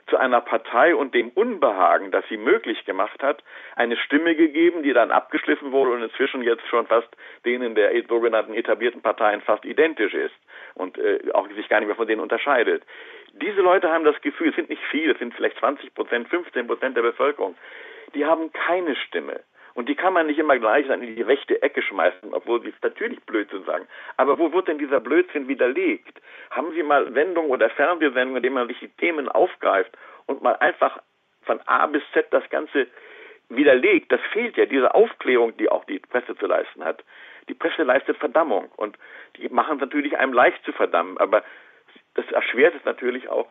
zu 0.07 0.17
einer 0.17 0.41
Partei 0.41 0.95
und 0.95 1.13
dem 1.13 1.29
Unbehagen, 1.29 2.11
das 2.11 2.23
sie 2.29 2.37
möglich 2.37 2.85
gemacht 2.85 3.21
hat, 3.21 3.43
eine 3.75 3.97
Stimme 3.97 4.35
gegeben, 4.35 4.83
die 4.83 4.93
dann 4.93 5.11
abgeschliffen 5.11 5.71
wurde 5.71 5.91
und 5.91 6.03
inzwischen 6.03 6.41
jetzt 6.41 6.65
schon 6.67 6.87
fast 6.87 7.09
denen 7.45 7.75
der 7.75 7.91
sogenannten 8.07 8.53
etablierten 8.53 9.01
Parteien 9.01 9.41
fast 9.41 9.65
identisch 9.65 10.13
ist 10.13 10.35
und 10.75 10.97
äh, 10.97 11.19
auch 11.33 11.47
sich 11.49 11.67
gar 11.67 11.79
nicht 11.79 11.87
mehr 11.87 11.95
von 11.95 12.07
denen 12.07 12.21
unterscheidet. 12.21 12.83
Diese 13.33 13.61
Leute 13.61 13.91
haben 13.91 14.05
das 14.05 14.19
Gefühl, 14.21 14.49
es 14.49 14.55
sind 14.55 14.69
nicht 14.69 14.83
viele, 14.89 15.13
es 15.13 15.19
sind 15.19 15.33
vielleicht 15.33 15.57
20 15.57 15.93
Prozent, 15.93 16.29
15 16.29 16.67
Prozent 16.67 16.95
der 16.95 17.01
Bevölkerung, 17.01 17.55
die 18.15 18.25
haben 18.25 18.51
keine 18.53 18.95
Stimme. 18.95 19.41
Und 19.77 19.87
die 19.87 19.95
kann 19.95 20.13
man 20.13 20.25
nicht 20.25 20.39
immer 20.39 20.57
gleich 20.57 20.89
in 20.89 21.15
die 21.15 21.21
rechte 21.21 21.61
Ecke 21.61 21.83
schmeißen, 21.83 22.33
obwohl 22.33 22.63
sie 22.63 22.73
natürlich 22.81 23.23
Blödsinn 23.25 23.63
sagen. 23.65 23.87
Aber 24.17 24.39
wo 24.39 24.51
wird 24.51 24.67
denn 24.67 24.79
dieser 24.79 24.99
Blödsinn 24.99 25.47
widerlegt? 25.47 26.19
Haben 26.49 26.71
Sie 26.73 26.81
mal 26.81 27.13
Sendungen 27.13 27.51
oder 27.51 27.69
Fernsehsendungen, 27.69 28.37
in 28.37 28.41
denen 28.41 28.55
man 28.55 28.67
sich 28.67 28.79
die 28.79 28.87
Themen 28.87 29.29
aufgreift 29.29 29.95
und 30.25 30.41
mal 30.41 30.55
einfach 30.55 30.97
von 31.43 31.61
A 31.67 31.85
bis 31.85 32.01
Z 32.11 32.25
das 32.31 32.49
Ganze 32.49 32.87
widerlegt? 33.49 34.11
Das 34.11 34.19
fehlt 34.33 34.57
ja, 34.57 34.65
diese 34.65 34.95
Aufklärung, 34.95 35.55
die 35.57 35.69
auch 35.69 35.85
die 35.85 35.99
Presse 35.99 36.35
zu 36.35 36.47
leisten 36.47 36.83
hat. 36.83 37.03
Die 37.47 37.53
Presse 37.53 37.83
leistet 37.83 38.17
Verdammung 38.17 38.71
und 38.77 38.97
die 39.35 39.47
machen 39.49 39.75
es 39.75 39.81
natürlich 39.81 40.17
einem 40.17 40.33
leicht 40.33 40.65
zu 40.65 40.73
verdammen, 40.73 41.19
aber 41.19 41.43
das 42.15 42.25
erschwert 42.31 42.73
es 42.73 42.83
natürlich 42.83 43.29
auch 43.29 43.47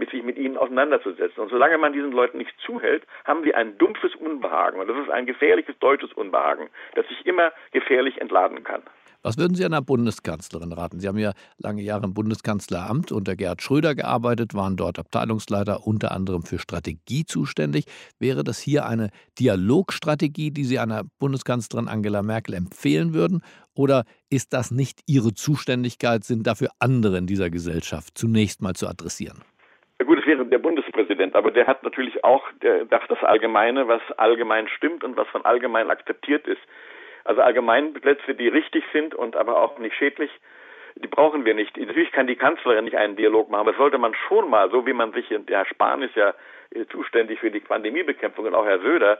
mit 0.00 0.10
sich 0.10 0.24
mit 0.24 0.36
ihnen 0.36 0.56
auseinanderzusetzen. 0.56 1.40
Und 1.40 1.50
solange 1.50 1.78
man 1.78 1.92
diesen 1.92 2.10
Leuten 2.10 2.38
nicht 2.38 2.54
zuhält, 2.66 3.04
haben 3.24 3.44
wir 3.44 3.56
ein 3.56 3.78
dumpfes 3.78 4.16
Unbehagen. 4.16 4.80
Und 4.80 4.88
das 4.88 4.96
ist 4.98 5.10
ein 5.10 5.26
gefährliches 5.26 5.78
deutsches 5.78 6.12
Unbehagen, 6.14 6.68
das 6.96 7.06
sich 7.06 7.24
immer 7.24 7.52
gefährlich 7.70 8.20
entladen 8.20 8.64
kann. 8.64 8.82
Was 9.22 9.36
würden 9.36 9.54
Sie 9.54 9.66
einer 9.66 9.82
Bundeskanzlerin 9.82 10.72
raten? 10.72 10.98
Sie 10.98 11.06
haben 11.06 11.18
ja 11.18 11.32
lange 11.58 11.82
Jahre 11.82 12.04
im 12.04 12.14
Bundeskanzleramt 12.14 13.12
unter 13.12 13.36
Gerhard 13.36 13.60
Schröder 13.60 13.94
gearbeitet, 13.94 14.54
waren 14.54 14.76
dort 14.76 14.98
Abteilungsleiter 14.98 15.86
unter 15.86 16.12
anderem 16.12 16.42
für 16.42 16.58
Strategie 16.58 17.26
zuständig. 17.26 17.84
Wäre 18.18 18.44
das 18.44 18.58
hier 18.58 18.86
eine 18.86 19.10
Dialogstrategie, 19.38 20.52
die 20.52 20.64
Sie 20.64 20.78
einer 20.78 21.04
Bundeskanzlerin 21.18 21.88
Angela 21.88 22.22
Merkel 22.22 22.54
empfehlen 22.54 23.12
würden? 23.12 23.42
Oder 23.74 24.04
ist 24.30 24.54
das 24.54 24.70
nicht 24.70 25.00
Ihre 25.06 25.34
Zuständigkeit, 25.34 26.24
sind 26.24 26.46
dafür 26.46 26.70
andere 26.78 27.18
in 27.18 27.26
dieser 27.26 27.50
Gesellschaft 27.50 28.16
zunächst 28.16 28.62
mal 28.62 28.74
zu 28.74 28.88
adressieren? 28.88 29.42
Gut, 30.06 30.18
es 30.18 30.26
wäre 30.26 30.46
der 30.46 30.58
Bundespräsident, 30.58 31.34
aber 31.36 31.50
der 31.50 31.66
hat 31.66 31.82
natürlich 31.82 32.24
auch 32.24 32.44
der, 32.62 32.86
das 32.86 33.22
Allgemeine, 33.22 33.86
was 33.86 34.00
allgemein 34.16 34.66
stimmt 34.68 35.04
und 35.04 35.16
was 35.16 35.28
von 35.28 35.44
allgemein 35.44 35.90
akzeptiert 35.90 36.46
ist. 36.46 36.60
Also 37.24 37.42
Allgemeinplätze, 37.42 38.34
die 38.34 38.48
richtig 38.48 38.82
sind 38.92 39.14
und 39.14 39.36
aber 39.36 39.60
auch 39.60 39.78
nicht 39.78 39.94
schädlich, 39.94 40.30
die 40.96 41.06
brauchen 41.06 41.44
wir 41.44 41.54
nicht. 41.54 41.76
Natürlich 41.76 42.12
kann 42.12 42.26
die 42.26 42.36
Kanzlerin 42.36 42.84
nicht 42.86 42.96
einen 42.96 43.16
Dialog 43.16 43.50
machen, 43.50 43.60
aber 43.60 43.72
das 43.72 43.78
sollte 43.78 43.98
man 43.98 44.14
schon 44.26 44.48
mal, 44.48 44.70
so 44.70 44.86
wie 44.86 44.94
man 44.94 45.12
sich, 45.12 45.28
der 45.28 45.58
Herr 45.58 45.66
Spahn 45.66 46.02
ist 46.02 46.16
ja 46.16 46.34
zuständig 46.90 47.40
für 47.40 47.50
die 47.50 47.60
Pandemiebekämpfung 47.60 48.46
und 48.46 48.54
auch 48.54 48.64
Herr 48.64 48.80
Söder, 48.80 49.18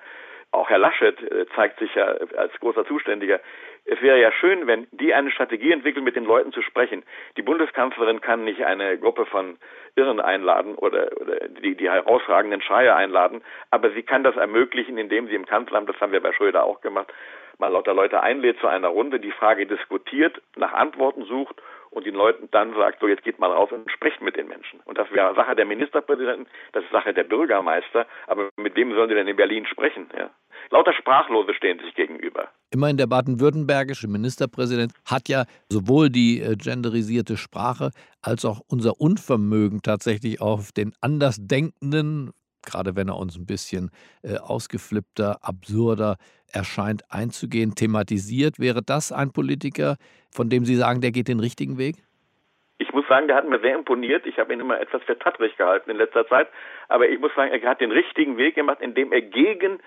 auch 0.53 0.69
Herr 0.69 0.79
Laschet 0.79 1.21
äh, 1.23 1.47
zeigt 1.55 1.79
sich 1.79 1.95
ja 1.95 2.07
als 2.37 2.53
großer 2.61 2.85
Zuständiger. 2.87 3.41
Es 3.85 4.01
wäre 4.03 4.21
ja 4.21 4.33
schön, 4.33 4.67
wenn 4.67 4.87
die 4.91 5.15
eine 5.15 5.31
Strategie 5.31 5.73
entwickeln, 5.73 6.05
mit 6.05 6.17
den 6.17 6.25
Leuten 6.25 6.53
zu 6.53 6.63
sprechen. 6.63 7.03
Die 7.37 7.43
Bundeskanzlerin 7.43 8.21
kann 8.21 8.45
nicht 8.45 8.65
eine 8.65 8.99
Gruppe 8.99 9.27
von 9.27 9.59
Irren 9.97 10.21
einladen 10.21 10.75
oder, 10.75 11.11
oder 11.21 11.49
die, 11.49 11.75
die 11.75 11.91
herausragenden 11.91 12.63
Schreier 12.63 12.97
einladen, 12.97 13.43
aber 13.71 13.91
sie 13.91 14.03
kann 14.03 14.23
das 14.23 14.37
ermöglichen, 14.37 14.99
indem 14.99 15.29
sie 15.29 15.35
im 15.35 15.47
Kanzleramt, 15.47 15.89
das 15.89 16.01
haben 16.01 16.13
wir 16.13 16.23
bei 16.23 16.33
Schröder 16.33 16.65
auch 16.65 16.81
gemacht, 16.81 17.13
mal 17.59 17.69
lauter 17.69 17.95
Leute 17.95 18.23
einlädt 18.23 18.59
zu 18.61 18.69
einer 18.69 18.89
Runde, 18.89 19.21
die 19.21 19.33
Frage 19.33 19.67
diskutiert, 19.67 20.41
nach 20.57 20.73
Antworten 20.73 21.25
sucht 21.25 21.61
und 21.91 22.07
den 22.07 22.15
Leuten 22.15 22.49
dann 22.51 22.75
sagt, 22.75 23.01
so 23.01 23.09
jetzt 23.09 23.25
geht 23.25 23.39
mal 23.39 23.51
raus 23.51 23.71
und 23.73 23.91
spricht 23.91 24.21
mit 24.21 24.37
den 24.37 24.49
Menschen. 24.49 24.81
Und 24.85 24.99
das 24.99 25.11
wäre 25.13 25.35
Sache 25.35 25.57
der 25.57 25.67
Ministerpräsidenten, 25.67 26.47
das 26.73 26.85
ist 26.85 26.93
Sache 26.93 27.13
der 27.13 27.25
Bürgermeister, 27.25 28.07
aber 28.27 28.49
mit 28.57 28.77
wem 28.77 28.95
sollen 28.95 29.09
die 29.09 29.15
denn 29.15 29.29
in 29.29 29.37
Berlin 29.37 29.67
sprechen? 29.67 30.09
Ja? 30.17 30.31
Lauter 30.71 30.93
Sprachlose 30.93 31.55
stehen 31.55 31.81
sich 31.81 31.95
gegenüber. 31.95 32.49
Immerhin 32.71 32.97
der 32.97 33.07
baden-württembergische 33.07 34.07
Ministerpräsident 34.07 34.93
hat 35.05 35.29
ja 35.29 35.45
sowohl 35.69 36.11
die 36.11 36.41
äh, 36.41 36.55
genderisierte 36.57 37.37
Sprache 37.37 37.91
als 38.23 38.45
auch 38.45 38.61
unser 38.69 39.01
Unvermögen 39.01 39.83
tatsächlich 39.83 40.41
auf 40.41 40.71
den 40.73 40.93
Andersdenkenden, 41.01 42.31
gerade 42.65 42.97
wenn 42.97 43.09
er 43.09 43.17
uns 43.17 43.37
ein 43.37 43.47
bisschen 43.47 43.91
äh, 44.23 44.37
ausgeflippter, 44.37 45.39
absurder 45.43 46.17
erscheint, 46.53 47.03
einzugehen, 47.11 47.75
thematisiert. 47.75 48.59
Wäre 48.59 48.83
das 48.83 49.13
ein 49.13 49.33
Politiker, 49.33 49.97
von 50.31 50.49
dem 50.49 50.65
Sie 50.65 50.75
sagen, 50.75 51.01
der 51.01 51.13
geht 51.13 51.29
den 51.29 51.41
richtigen 51.41 51.79
Weg? 51.79 51.97
Ich 52.79 52.93
muss 52.93 53.07
sagen, 53.09 53.29
der 53.29 53.37
hat 53.37 53.49
mir 53.49 53.61
sehr 53.61 53.75
imponiert. 53.75 54.27
Ich 54.27 54.39
habe 54.39 54.53
ihn 54.53 54.61
immer 54.61 54.81
etwas 54.81 55.03
vertattrig 55.03 55.57
gehalten 55.57 55.91
in 55.91 55.97
letzter 55.97 56.27
Zeit. 56.29 56.49
Aber 56.89 57.09
ich 57.09 57.21
muss 57.21 57.35
sagen, 57.35 57.53
er 57.53 57.69
hat 57.69 57.81
den 57.81 57.93
richtigen 57.93 58.37
Weg 58.39 58.55
gemacht, 58.55 58.79
indem 58.81 59.13
er 59.13 59.21
gegen 59.21 59.81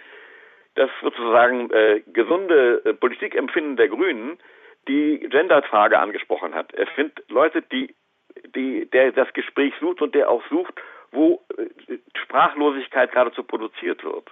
das 0.75 0.89
sozusagen 1.01 1.69
äh, 1.71 2.01
gesunde 2.07 2.81
äh, 2.85 2.93
Politikempfinden 2.93 3.77
der 3.77 3.89
Grünen 3.89 4.37
die 4.87 5.19
Genderfrage 5.29 5.99
angesprochen 5.99 6.53
hat. 6.53 6.73
Er 6.73 6.87
findet 6.87 7.29
Leute, 7.29 7.61
die, 7.61 7.95
die, 8.55 8.89
der 8.89 9.11
das 9.11 9.31
Gespräch 9.33 9.73
sucht 9.79 10.01
und 10.01 10.13
der 10.13 10.29
auch 10.29 10.43
sucht, 10.49 10.73
wo 11.13 11.41
äh, 11.57 11.97
Sprachlosigkeit 12.15 13.11
geradezu 13.11 13.43
produziert 13.43 14.03
wird. 14.03 14.29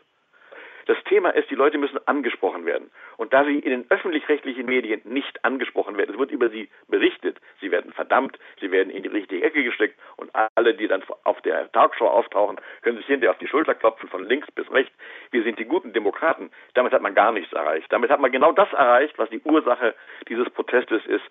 Das 0.87 0.97
Thema 1.05 1.29
ist, 1.29 1.49
die 1.49 1.55
Leute 1.55 1.77
müssen 1.77 1.99
angesprochen 2.05 2.65
werden. 2.65 2.91
Und 3.17 3.33
da 3.33 3.43
sie 3.45 3.59
in 3.59 3.69
den 3.69 3.85
öffentlich-rechtlichen 3.89 4.65
Medien 4.65 5.01
nicht 5.05 5.43
angesprochen 5.45 5.97
werden, 5.97 6.11
es 6.11 6.19
wird 6.19 6.31
über 6.31 6.49
sie 6.49 6.69
berichtet, 6.87 7.37
sie 7.59 7.71
werden 7.71 7.93
verdammt, 7.93 8.37
sie 8.59 8.71
werden 8.71 8.89
in 8.89 9.03
die 9.03 9.09
richtige 9.09 9.43
Ecke 9.43 9.63
gesteckt 9.63 9.99
und 10.17 10.31
alle, 10.33 10.73
die 10.73 10.87
dann 10.87 11.03
auf 11.23 11.39
der 11.41 11.71
Talkshow 11.71 12.07
auftauchen, 12.07 12.59
können 12.81 12.97
sich 12.97 13.05
hinterher 13.05 13.31
auf 13.31 13.37
die 13.37 13.47
Schulter 13.47 13.75
klopfen, 13.75 14.09
von 14.09 14.25
links 14.25 14.49
bis 14.51 14.69
rechts. 14.71 14.93
Wir 15.31 15.43
sind 15.43 15.59
die 15.59 15.65
guten 15.65 15.93
Demokraten. 15.93 16.51
Damit 16.73 16.93
hat 16.93 17.01
man 17.01 17.15
gar 17.15 17.31
nichts 17.31 17.53
erreicht. 17.53 17.91
Damit 17.91 18.09
hat 18.09 18.19
man 18.19 18.31
genau 18.31 18.51
das 18.51 18.71
erreicht, 18.73 19.17
was 19.17 19.29
die 19.29 19.41
Ursache 19.43 19.95
dieses 20.27 20.49
Protestes 20.49 21.05
ist, 21.05 21.23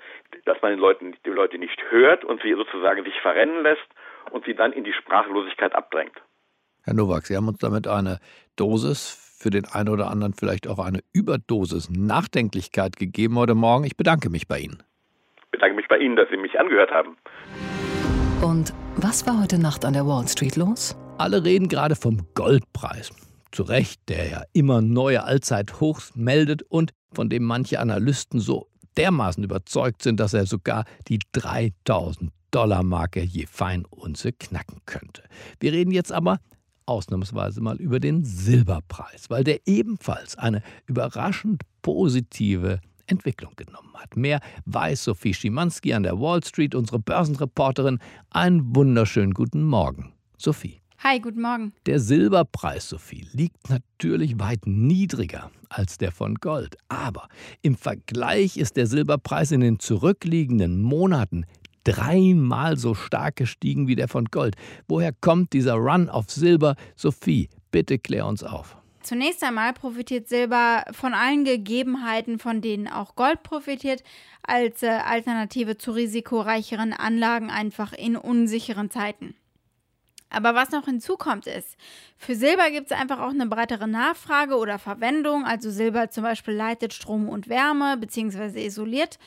dass 0.44 0.60
man 0.62 0.72
den 0.72 0.80
Leuten, 0.80 1.16
die 1.24 1.30
Leute 1.30 1.58
nicht 1.58 1.82
hört 1.90 2.24
und 2.24 2.40
sie 2.42 2.54
sozusagen 2.54 3.04
sich 3.04 3.20
verrennen 3.20 3.62
lässt 3.62 3.86
und 4.30 4.44
sie 4.44 4.54
dann 4.54 4.72
in 4.72 4.84
die 4.84 4.92
Sprachlosigkeit 4.92 5.74
abdrängt. 5.74 6.16
Herr 6.82 6.94
Nowak, 6.94 7.26
Sie 7.26 7.36
haben 7.36 7.48
uns 7.48 7.58
damit 7.58 7.86
eine 7.86 8.18
Dosis, 8.56 9.26
für 9.40 9.50
den 9.50 9.64
einen 9.64 9.88
oder 9.88 10.10
anderen 10.10 10.34
vielleicht 10.34 10.68
auch 10.68 10.78
eine 10.78 11.00
Überdosis 11.12 11.88
Nachdenklichkeit 11.88 12.96
gegeben 12.96 13.38
heute 13.38 13.54
Morgen. 13.54 13.84
Ich 13.84 13.96
bedanke 13.96 14.28
mich 14.28 14.46
bei 14.46 14.58
Ihnen. 14.58 14.82
Ich 15.36 15.50
bedanke 15.50 15.76
mich 15.76 15.88
bei 15.88 15.98
Ihnen, 15.98 16.16
dass 16.16 16.28
Sie 16.30 16.36
mich 16.36 16.60
angehört 16.60 16.90
haben. 16.90 17.16
Und 18.42 18.74
was 18.96 19.26
war 19.26 19.40
heute 19.40 19.58
Nacht 19.58 19.84
an 19.84 19.94
der 19.94 20.06
Wall 20.06 20.28
Street 20.28 20.56
los? 20.56 20.96
Alle 21.16 21.42
reden 21.44 21.68
gerade 21.68 21.96
vom 21.96 22.26
Goldpreis. 22.34 23.10
Zu 23.50 23.62
Recht, 23.64 24.08
der 24.08 24.28
ja 24.28 24.42
immer 24.52 24.82
neue 24.82 25.24
Allzeithochs 25.24 26.14
meldet 26.14 26.62
und 26.62 26.92
von 27.12 27.28
dem 27.28 27.44
manche 27.44 27.80
Analysten 27.80 28.40
so 28.40 28.68
dermaßen 28.96 29.44
überzeugt 29.44 30.02
sind, 30.02 30.20
dass 30.20 30.34
er 30.34 30.46
sogar 30.46 30.84
die 31.08 31.18
3000 31.32 32.32
Dollar 32.50 32.82
Marke 32.82 33.22
je 33.22 33.46
Feinunze 33.46 34.32
knacken 34.32 34.80
könnte. 34.86 35.22
Wir 35.60 35.72
reden 35.72 35.92
jetzt 35.92 36.12
aber 36.12 36.40
ausnahmsweise 36.86 37.60
mal 37.60 37.76
über 37.76 38.00
den 38.00 38.24
Silberpreis, 38.24 39.30
weil 39.30 39.44
der 39.44 39.60
ebenfalls 39.66 40.36
eine 40.36 40.62
überraschend 40.86 41.62
positive 41.82 42.80
Entwicklung 43.06 43.52
genommen 43.56 43.94
hat. 43.94 44.16
Mehr 44.16 44.40
weiß 44.66 45.04
Sophie 45.04 45.34
Schimanski 45.34 45.94
an 45.94 46.02
der 46.02 46.18
Wall 46.18 46.42
Street, 46.44 46.74
unsere 46.74 46.98
Börsenreporterin. 46.98 47.98
Einen 48.30 48.74
wunderschönen 48.74 49.34
guten 49.34 49.62
Morgen. 49.62 50.12
Sophie. 50.36 50.79
Hi, 51.02 51.18
guten 51.18 51.40
Morgen. 51.40 51.72
Der 51.86 51.98
Silberpreis, 51.98 52.90
Sophie, 52.90 53.26
liegt 53.32 53.70
natürlich 53.70 54.38
weit 54.38 54.66
niedriger 54.66 55.50
als 55.70 55.96
der 55.96 56.12
von 56.12 56.34
Gold. 56.34 56.76
Aber 56.90 57.28
im 57.62 57.74
Vergleich 57.74 58.58
ist 58.58 58.76
der 58.76 58.86
Silberpreis 58.86 59.50
in 59.50 59.62
den 59.62 59.78
zurückliegenden 59.78 60.82
Monaten 60.82 61.46
dreimal 61.84 62.76
so 62.76 62.94
stark 62.94 63.36
gestiegen 63.36 63.88
wie 63.88 63.96
der 63.96 64.08
von 64.08 64.26
Gold. 64.26 64.56
Woher 64.88 65.14
kommt 65.14 65.54
dieser 65.54 65.76
Run 65.76 66.10
auf 66.10 66.30
Silber? 66.30 66.76
Sophie, 66.96 67.48
bitte 67.70 67.98
klär 67.98 68.26
uns 68.26 68.44
auf. 68.44 68.76
Zunächst 69.02 69.42
einmal 69.42 69.72
profitiert 69.72 70.28
Silber 70.28 70.84
von 70.92 71.14
allen 71.14 71.46
Gegebenheiten, 71.46 72.38
von 72.38 72.60
denen 72.60 72.88
auch 72.88 73.16
Gold 73.16 73.42
profitiert, 73.42 74.02
als 74.42 74.82
äh, 74.82 74.88
Alternative 74.88 75.78
zu 75.78 75.92
risikoreicheren 75.92 76.92
Anlagen 76.92 77.48
einfach 77.48 77.94
in 77.94 78.16
unsicheren 78.16 78.90
Zeiten. 78.90 79.34
Aber 80.30 80.54
was 80.54 80.70
noch 80.70 80.84
hinzukommt 80.84 81.46
ist, 81.46 81.76
für 82.16 82.34
Silber 82.34 82.70
gibt 82.70 82.90
es 82.90 82.96
einfach 82.96 83.18
auch 83.18 83.30
eine 83.30 83.46
breitere 83.46 83.88
Nachfrage 83.88 84.56
oder 84.56 84.78
Verwendung. 84.78 85.44
Also 85.44 85.70
Silber 85.70 86.10
zum 86.10 86.22
Beispiel 86.22 86.54
leitet 86.54 86.94
Strom 86.94 87.28
und 87.28 87.48
Wärme 87.48 87.96
bzw. 87.96 88.64
isoliert. 88.64 89.18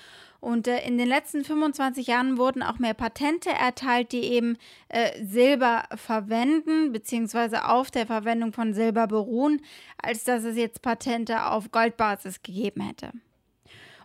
Und 0.43 0.67
äh, 0.67 0.85
in 0.85 0.97
den 0.97 1.07
letzten 1.07 1.45
25 1.45 2.07
Jahren 2.07 2.37
wurden 2.37 2.63
auch 2.63 2.77
mehr 2.77 2.93
Patente 2.93 3.49
erteilt, 3.49 4.11
die 4.11 4.23
eben 4.23 4.57
äh, 4.89 5.23
Silber 5.23 5.85
verwenden, 5.95 6.91
beziehungsweise 6.91 7.69
auf 7.69 7.91
der 7.91 8.05
Verwendung 8.05 8.51
von 8.51 8.73
Silber 8.73 9.07
beruhen, 9.07 9.61
als 10.01 10.25
dass 10.25 10.43
es 10.43 10.57
jetzt 10.57 10.81
Patente 10.81 11.45
auf 11.45 11.71
Goldbasis 11.71 12.43
gegeben 12.43 12.81
hätte. 12.81 13.13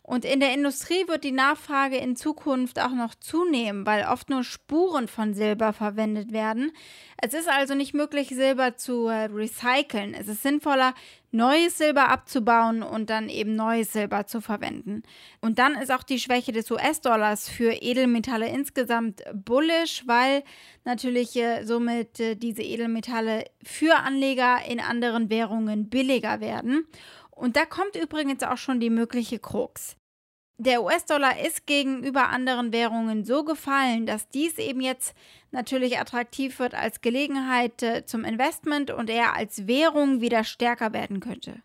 Und 0.09 0.25
in 0.25 0.41
der 0.41 0.55
Industrie 0.55 1.07
wird 1.07 1.23
die 1.23 1.33
Nachfrage 1.33 1.99
in 1.99 2.17
Zukunft 2.17 2.81
auch 2.81 2.93
noch 2.93 3.15
zunehmen, 3.15 3.85
weil 3.85 4.07
oft 4.07 4.31
nur 4.31 4.43
Spuren 4.43 5.07
von 5.07 5.35
Silber 5.35 5.75
verwendet 5.75 6.33
werden. 6.33 6.73
Es 7.21 7.35
ist 7.35 7.47
also 7.47 7.75
nicht 7.75 7.93
möglich, 7.93 8.29
Silber 8.29 8.79
zu 8.79 9.09
äh, 9.09 9.25
recyceln. 9.25 10.15
Es 10.15 10.27
ist 10.27 10.43
sinnvoller, 10.43 10.95
neues 11.31 11.77
Silber 11.77 12.09
abzubauen 12.09 12.83
und 12.83 13.11
dann 13.11 13.29
eben 13.29 13.55
neues 13.55 13.93
Silber 13.93 14.27
zu 14.27 14.41
verwenden. 14.41 15.03
Und 15.43 15.59
dann 15.59 15.75
ist 15.75 15.93
auch 15.93 16.03
die 16.03 16.19
Schwäche 16.19 16.53
des 16.53 16.71
US-Dollars 16.71 17.51
für 17.51 17.73
Edelmetalle 17.73 18.49
insgesamt 18.49 19.23
bullish, 19.35 20.05
weil 20.07 20.43
natürlich 20.87 21.37
äh, 21.37 21.65
somit 21.65 22.19
äh, 22.19 22.35
diese 22.35 22.63
Edelmetalle 22.63 23.45
für 23.63 23.97
Anleger 23.97 24.61
in 24.67 24.81
anderen 24.81 25.29
Währungen 25.29 25.91
billiger 25.91 26.41
werden. 26.41 26.87
Und 27.39 27.57
da 27.57 27.65
kommt 27.65 27.95
übrigens 27.95 28.43
auch 28.43 28.59
schon 28.59 28.81
die 28.81 28.91
mögliche 28.91 29.39
Krux. 29.39 29.97
Der 30.61 30.83
US-Dollar 30.83 31.39
ist 31.47 31.67
gegenüber 31.67 32.31
anderen 32.31 32.73
Währungen 32.73 33.25
so 33.25 33.45
gefallen, 33.45 34.07
dass 34.07 34.29
dies 34.29 34.59
eben 34.59 34.81
jetzt 34.81 35.15
natürlich 35.53 36.01
attraktiv 36.01 36.59
wird 36.59 36.75
als 36.75 37.01
Gelegenheit 37.01 37.81
äh, 37.85 38.05
zum 38.05 38.25
Investment 38.25 38.91
und 38.91 39.09
er 39.09 39.37
als 39.37 39.69
Währung 39.69 40.21
wieder 40.21 40.43
stärker 40.43 40.93
werden 40.93 41.21
könnte. 41.21 41.63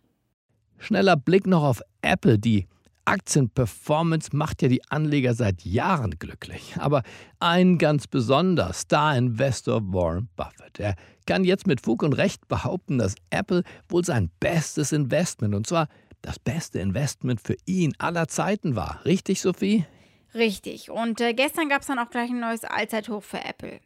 Schneller 0.78 1.18
Blick 1.18 1.48
noch 1.48 1.64
auf 1.64 1.82
Apple. 2.04 2.38
Die 2.38 2.68
Aktienperformance 3.06 4.36
macht 4.36 4.62
ja 4.62 4.68
die 4.68 4.82
Anleger 4.90 5.34
seit 5.34 5.64
Jahren 5.64 6.18
glücklich. 6.20 6.76
Aber 6.78 7.04
ein 7.40 7.78
ganz 7.78 8.08
besonderer 8.08 8.74
Star-Investor 8.74 9.82
Warren 9.94 10.30
Buffett. 10.36 10.80
Er 10.80 10.96
kann 11.26 11.44
jetzt 11.44 11.68
mit 11.68 11.82
Fug 11.82 12.04
und 12.04 12.14
Recht 12.14 12.48
behaupten, 12.48 12.98
dass 12.98 13.16
Apple 13.30 13.64
wohl 13.90 14.04
sein 14.06 14.30
bestes 14.40 14.92
Investment, 14.92 15.56
und 15.56 15.68
zwar 15.68 15.88
das 16.22 16.40
beste 16.40 16.80
Investment 16.80 17.42
für 17.42 17.56
ihn 17.66 17.94
aller 17.98 18.28
Zeiten 18.28 18.76
war. 18.76 19.04
Richtig, 19.06 19.42
Sophie? 19.42 19.86
Richtig. 20.34 20.90
Und 20.90 21.22
äh, 21.22 21.34
gestern 21.34 21.70
gab 21.70 21.82
es 21.82 21.88
dann 21.88 22.00
auch 22.00 22.10
gleich 22.10 22.30
ein 22.30 22.40
neues 22.40 22.64
Allzeithoch 22.64 23.22
für 23.22 23.44
Apple. 23.44 23.80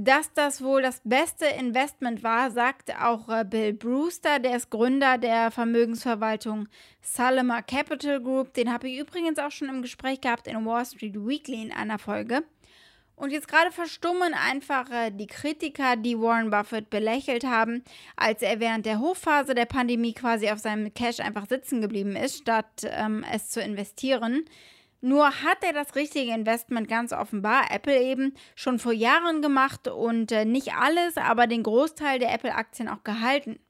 Dass 0.00 0.32
das 0.32 0.62
wohl 0.62 0.80
das 0.80 1.00
beste 1.02 1.46
Investment 1.46 2.22
war, 2.22 2.52
sagt 2.52 2.94
auch 3.00 3.28
äh, 3.28 3.44
Bill 3.44 3.72
Brewster, 3.72 4.38
der 4.38 4.54
ist 4.54 4.70
Gründer 4.70 5.18
der 5.18 5.50
Vermögensverwaltung 5.50 6.68
Salama 7.02 7.62
Capital 7.62 8.22
Group. 8.22 8.54
Den 8.54 8.72
habe 8.72 8.88
ich 8.88 9.00
übrigens 9.00 9.40
auch 9.40 9.50
schon 9.50 9.68
im 9.68 9.82
Gespräch 9.82 10.20
gehabt 10.20 10.46
in 10.46 10.64
Wall 10.64 10.86
Street 10.86 11.16
Weekly 11.16 11.62
in 11.62 11.72
einer 11.72 11.98
Folge. 11.98 12.44
Und 13.16 13.32
jetzt 13.32 13.48
gerade 13.48 13.72
verstummen 13.72 14.34
einfach 14.34 14.88
äh, 14.92 15.10
die 15.10 15.26
Kritiker, 15.26 15.96
die 15.96 16.16
Warren 16.16 16.50
Buffett 16.50 16.90
belächelt 16.90 17.42
haben, 17.42 17.82
als 18.14 18.42
er 18.42 18.60
während 18.60 18.86
der 18.86 19.00
Hochphase 19.00 19.56
der 19.56 19.66
Pandemie 19.66 20.12
quasi 20.12 20.48
auf 20.48 20.60
seinem 20.60 20.94
Cash 20.94 21.18
einfach 21.18 21.48
sitzen 21.48 21.80
geblieben 21.80 22.14
ist, 22.14 22.38
statt 22.38 22.84
ähm, 22.84 23.24
es 23.34 23.50
zu 23.50 23.60
investieren. 23.60 24.44
Nur 25.00 25.26
hat 25.26 25.62
er 25.62 25.72
das 25.72 25.94
richtige 25.94 26.32
Investment 26.32 26.88
ganz 26.88 27.12
offenbar, 27.12 27.70
Apple 27.70 28.00
eben, 28.02 28.34
schon 28.56 28.80
vor 28.80 28.92
Jahren 28.92 29.42
gemacht 29.42 29.86
und 29.86 30.32
äh, 30.32 30.44
nicht 30.44 30.74
alles, 30.74 31.16
aber 31.16 31.46
den 31.46 31.62
Großteil 31.62 32.18
der 32.18 32.32
Apple-Aktien 32.34 32.88
auch 32.88 33.04
gehalten. 33.04 33.60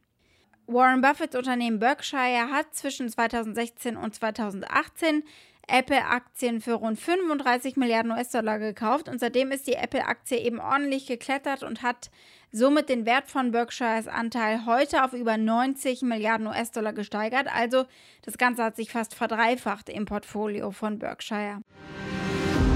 Warren 0.66 1.00
Buffetts 1.00 1.36
Unternehmen 1.36 1.78
Berkshire 1.78 2.50
hat 2.50 2.74
zwischen 2.74 3.08
2016 3.08 3.96
und 3.96 4.14
2018 4.14 5.22
Apple-Aktien 5.66 6.60
für 6.60 6.74
rund 6.74 6.98
35 6.98 7.76
Milliarden 7.76 8.10
US-Dollar 8.10 8.58
gekauft 8.58 9.08
und 9.08 9.18
seitdem 9.18 9.52
ist 9.52 9.66
die 9.66 9.74
Apple-Aktie 9.74 10.38
eben 10.38 10.60
ordentlich 10.60 11.06
geklettert 11.06 11.62
und 11.62 11.82
hat 11.82 12.10
somit 12.52 12.88
den 12.88 13.06
Wert 13.06 13.28
von 13.28 13.50
Berkshires 13.50 14.08
Anteil 14.08 14.66
heute 14.66 15.04
auf 15.04 15.12
über 15.12 15.36
90 15.36 16.02
Milliarden 16.02 16.46
US-Dollar 16.46 16.92
gesteigert. 16.92 17.46
Also 17.52 17.84
das 18.22 18.38
Ganze 18.38 18.64
hat 18.64 18.76
sich 18.76 18.90
fast 18.90 19.14
verdreifacht 19.14 19.88
im 19.88 20.04
Portfolio 20.04 20.70
von 20.70 20.98
Berkshire. 20.98 21.62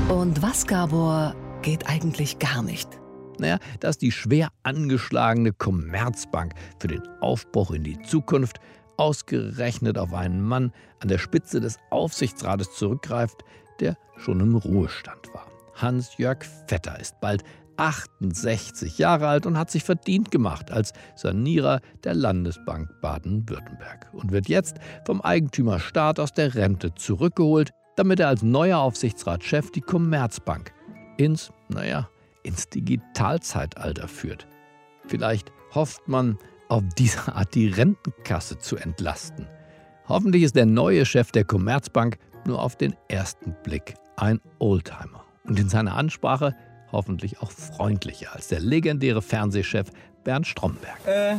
Und 0.09 0.43
was, 0.43 0.67
Gabor, 0.67 1.35
geht 1.63 1.89
eigentlich 1.89 2.39
gar 2.39 2.63
nicht? 2.63 2.89
Naja, 3.39 3.59
dass 3.81 3.99
die 3.99 4.13
schwer 4.13 4.51
angeschlagene 4.63 5.53
Commerzbank 5.53 6.53
für 6.79 6.89
den 6.89 7.03
Aufbruch 7.21 7.71
in 7.71 7.83
die 7.83 8.01
Zukunft 8.03 8.59
ausgerechnet 8.97 9.99
auf 9.99 10.13
einen 10.13 10.43
Mann 10.43 10.73
an 11.01 11.09
der 11.09 11.19
Spitze 11.19 11.61
des 11.61 11.79
Aufsichtsrates 11.91 12.73
zurückgreift, 12.75 13.43
der 13.81 13.97
schon 14.17 14.41
im 14.41 14.55
Ruhestand 14.55 15.33
war. 15.33 15.47
Hans-Jörg 15.75 16.45
Vetter 16.67 17.01
ist 17.01 17.19
bald 17.21 17.43
68 17.83 18.99
Jahre 18.99 19.27
alt 19.27 19.45
und 19.45 19.59
hat 19.59 19.69
sich 19.69 19.83
verdient 19.83 20.31
gemacht 20.31 20.71
als 20.71 20.93
Sanierer 21.17 21.81
der 22.05 22.15
Landesbank 22.15 22.89
Baden-Württemberg 23.01 24.09
und 24.13 24.31
wird 24.31 24.49
jetzt 24.49 24.77
vom 25.05 25.21
Eigentümerstaat 25.21 26.21
aus 26.21 26.33
der 26.33 26.55
Rente 26.55 26.95
zurückgeholt, 26.95 27.73
damit 27.97 28.21
er 28.21 28.29
als 28.29 28.43
neuer 28.45 28.79
Aufsichtsratschef 28.79 29.73
die 29.73 29.81
Commerzbank 29.81 30.73
ins, 31.17 31.51
naja, 31.69 32.09
ins 32.45 32.69
Digitalzeitalter 32.69 34.07
führt. 34.07 34.47
Vielleicht 35.09 35.51
hofft 35.75 36.07
man, 36.07 36.39
auf 36.69 36.85
diese 36.97 37.35
Art 37.35 37.55
die 37.55 37.69
Rentenkasse 37.69 38.59
zu 38.59 38.77
entlasten. 38.77 39.47
Hoffentlich 40.07 40.45
ist 40.45 40.57
der 40.57 40.67
neue 40.67 41.05
Chef 41.05 41.33
der 41.33 41.45
Commerzbank 41.45 42.17
nur 42.47 42.63
auf 42.63 42.77
den 42.77 42.95
ersten 43.09 43.57
Blick 43.65 43.95
ein 44.17 44.41
Oldtimer 44.61 45.25
und 45.45 45.59
in 45.59 45.69
seiner 45.69 45.97
Ansprache 45.97 46.55
hoffentlich 46.93 47.41
auch 47.41 47.51
freundlicher 47.51 48.35
als 48.35 48.49
der 48.49 48.61
legendäre 48.61 49.23
Fernsehchef 49.23 49.89
Bernd 50.25 50.47
Stromberg. 50.47 50.99
Äh, 51.07 51.37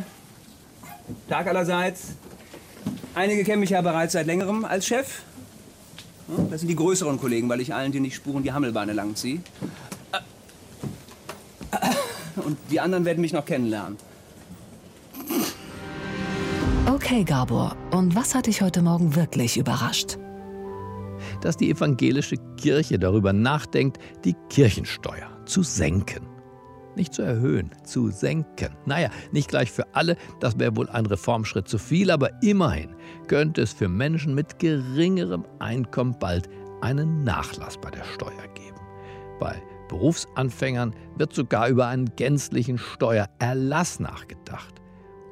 Tag 1.29 1.47
allerseits. 1.47 2.15
Einige 3.15 3.43
kennen 3.43 3.59
mich 3.59 3.69
ja 3.69 3.81
bereits 3.81 4.13
seit 4.13 4.25
längerem 4.25 4.65
als 4.65 4.85
Chef. 4.85 5.21
Das 6.49 6.61
sind 6.61 6.69
die 6.69 6.75
größeren 6.75 7.19
Kollegen, 7.19 7.47
weil 7.49 7.61
ich 7.61 7.73
allen, 7.73 7.91
die 7.91 7.99
nicht 7.99 8.15
spuren, 8.15 8.43
die 8.43 8.51
Hammelbeine 8.51 8.93
langziehe. 8.93 9.39
und 12.35 12.57
die 12.71 12.79
anderen 12.79 13.05
werden 13.05 13.21
mich 13.21 13.33
noch 13.33 13.45
kennenlernen. 13.45 13.97
Okay, 16.91 17.23
Gabor, 17.23 17.75
und 17.91 18.15
was 18.15 18.35
hat 18.35 18.47
dich 18.47 18.61
heute 18.61 18.81
Morgen 18.81 19.15
wirklich 19.15 19.57
überrascht? 19.57 20.17
Dass 21.41 21.57
die 21.57 21.69
evangelische 21.69 22.37
Kirche 22.57 22.97
darüber 22.99 23.33
nachdenkt, 23.33 23.97
die 24.23 24.35
Kirchensteuer 24.49 25.32
zu 25.45 25.63
senken. 25.63 26.27
Nicht 26.95 27.13
zu 27.13 27.23
erhöhen, 27.23 27.71
zu 27.83 28.11
senken. 28.11 28.75
Naja, 28.85 29.09
nicht 29.31 29.49
gleich 29.49 29.71
für 29.71 29.95
alle, 29.95 30.15
das 30.39 30.59
wäre 30.59 30.75
wohl 30.75 30.89
ein 30.89 31.05
Reformschritt 31.05 31.67
zu 31.67 31.79
viel, 31.79 32.11
aber 32.11 32.29
immerhin 32.43 32.95
könnte 33.27 33.61
es 33.61 33.73
für 33.73 33.87
Menschen 33.87 34.35
mit 34.35 34.59
geringerem 34.59 35.43
Einkommen 35.59 36.15
bald 36.19 36.49
einen 36.81 37.23
Nachlass 37.23 37.77
bei 37.77 37.89
der 37.89 38.03
Steuer 38.03 38.47
geben. 38.53 38.77
Bei 39.39 39.61
Berufsanfängern 39.89 40.93
wird 41.17 41.33
sogar 41.33 41.67
über 41.67 41.87
einen 41.87 42.15
gänzlichen 42.15 42.77
Steuererlass 42.77 43.99
nachgedacht. 43.99 44.81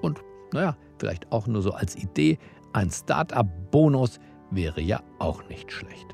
Und 0.01 0.23
naja, 0.53 0.75
vielleicht 0.97 1.31
auch 1.31 1.47
nur 1.47 1.61
so 1.61 1.71
als 1.71 1.95
Idee, 1.95 2.39
ein 2.73 2.89
Start-up-Bonus 2.89 4.19
wäre 4.49 4.81
ja 4.81 5.01
auch 5.19 5.47
nicht 5.47 5.71
schlecht. 5.71 6.10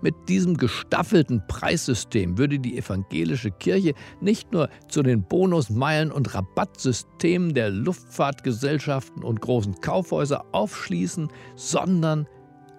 Mit 0.00 0.14
diesem 0.28 0.56
gestaffelten 0.56 1.42
Preissystem 1.48 2.38
würde 2.38 2.58
die 2.58 2.78
evangelische 2.78 3.50
Kirche 3.50 3.94
nicht 4.20 4.52
nur 4.52 4.68
zu 4.88 5.02
den 5.02 5.22
Bonusmeilen 5.22 6.12
und 6.12 6.34
Rabattsystemen 6.34 7.54
der 7.54 7.70
Luftfahrtgesellschaften 7.70 9.22
und 9.22 9.40
großen 9.40 9.80
Kaufhäuser 9.80 10.44
aufschließen, 10.52 11.28
sondern 11.54 12.26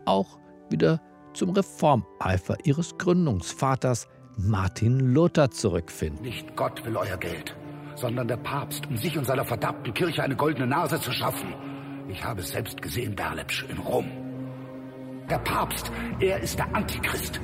auch 0.05 0.39
wieder 0.69 1.01
zum 1.33 1.51
Reformeifer 1.51 2.57
ihres 2.65 2.97
Gründungsvaters 2.97 4.07
Martin 4.37 5.13
Luther 5.13 5.51
zurückfinden. 5.51 6.23
Nicht 6.23 6.55
Gott 6.55 6.85
will 6.85 6.95
euer 6.95 7.17
Geld, 7.17 7.55
sondern 7.95 8.27
der 8.27 8.37
Papst, 8.37 8.85
um 8.87 8.97
sich 8.97 9.17
und 9.17 9.25
seiner 9.25 9.45
verdammten 9.45 9.93
Kirche 9.93 10.23
eine 10.23 10.35
goldene 10.35 10.67
Nase 10.67 10.99
zu 10.99 11.11
schaffen. 11.11 11.53
Ich 12.09 12.23
habe 12.23 12.41
es 12.41 12.49
selbst 12.49 12.81
gesehen, 12.81 13.15
Berlepsch, 13.15 13.65
in 13.69 13.77
Rom. 13.79 14.26
Der 15.29 15.39
Papst, 15.39 15.91
er 16.21 16.39
ist 16.39 16.57
der 16.57 16.73
Antichrist. 16.73 17.41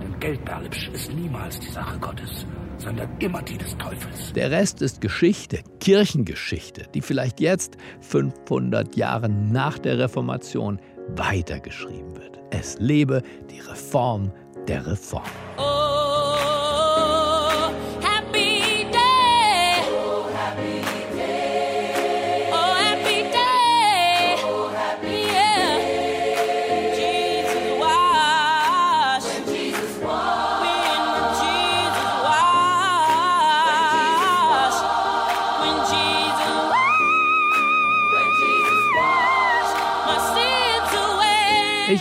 Denn 0.00 0.18
Geld, 0.20 0.42
Berlepsch, 0.46 0.88
ist 0.88 1.12
niemals 1.12 1.60
die 1.60 1.68
Sache 1.68 1.98
Gottes, 1.98 2.46
sondern 2.78 3.10
immer 3.18 3.42
die 3.42 3.58
des 3.58 3.76
Teufels. 3.76 4.32
Der 4.32 4.50
Rest 4.50 4.80
ist 4.80 5.02
Geschichte, 5.02 5.60
Kirchengeschichte, 5.80 6.86
die 6.94 7.02
vielleicht 7.02 7.40
jetzt, 7.40 7.76
500 8.00 8.96
Jahre 8.96 9.28
nach 9.28 9.78
der 9.78 9.98
Reformation, 9.98 10.80
weitergeschrieben 11.08 12.16
wird. 12.16 12.38
Es 12.50 12.78
lebe 12.78 13.22
die 13.50 13.60
Reform 13.60 14.32
der 14.66 14.86
Reform. 14.86 15.22
Oh. 15.58 15.65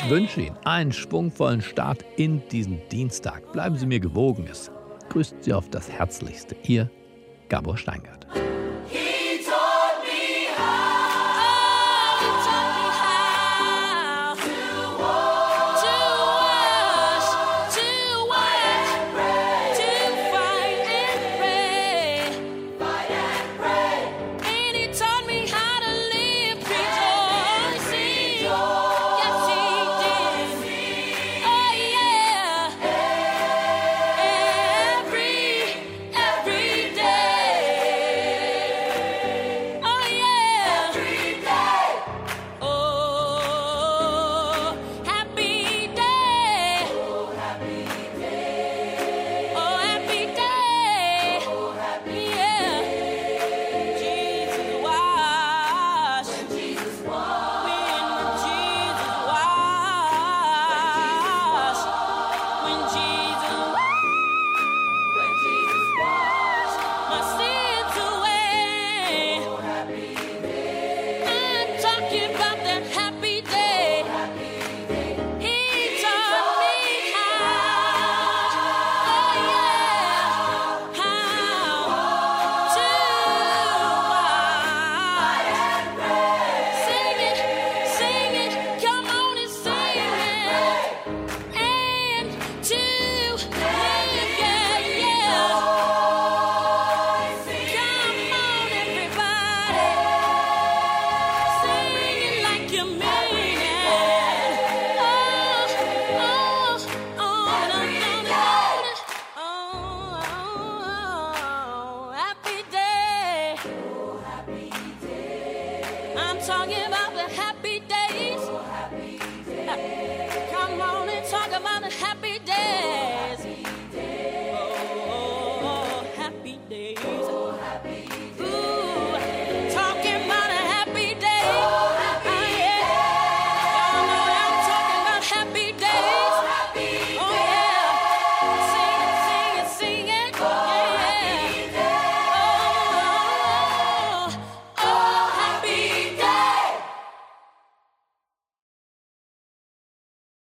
Wünsche 0.09 0.41
Ihnen 0.41 0.57
einen 0.65 0.91
schwungvollen 0.91 1.61
Start 1.61 2.05
in 2.17 2.41
diesen 2.49 2.81
Dienstag. 2.89 3.51
Bleiben 3.51 3.75
Sie 3.75 3.85
mir 3.85 3.99
gewogen. 3.99 4.47
Es 4.49 4.71
grüßt 5.09 5.43
Sie 5.43 5.53
auf 5.53 5.69
das 5.69 5.89
Herzlichste. 5.89 6.55
Ihr 6.63 6.89
Gabor 7.49 7.77
Steingart. 7.77 8.27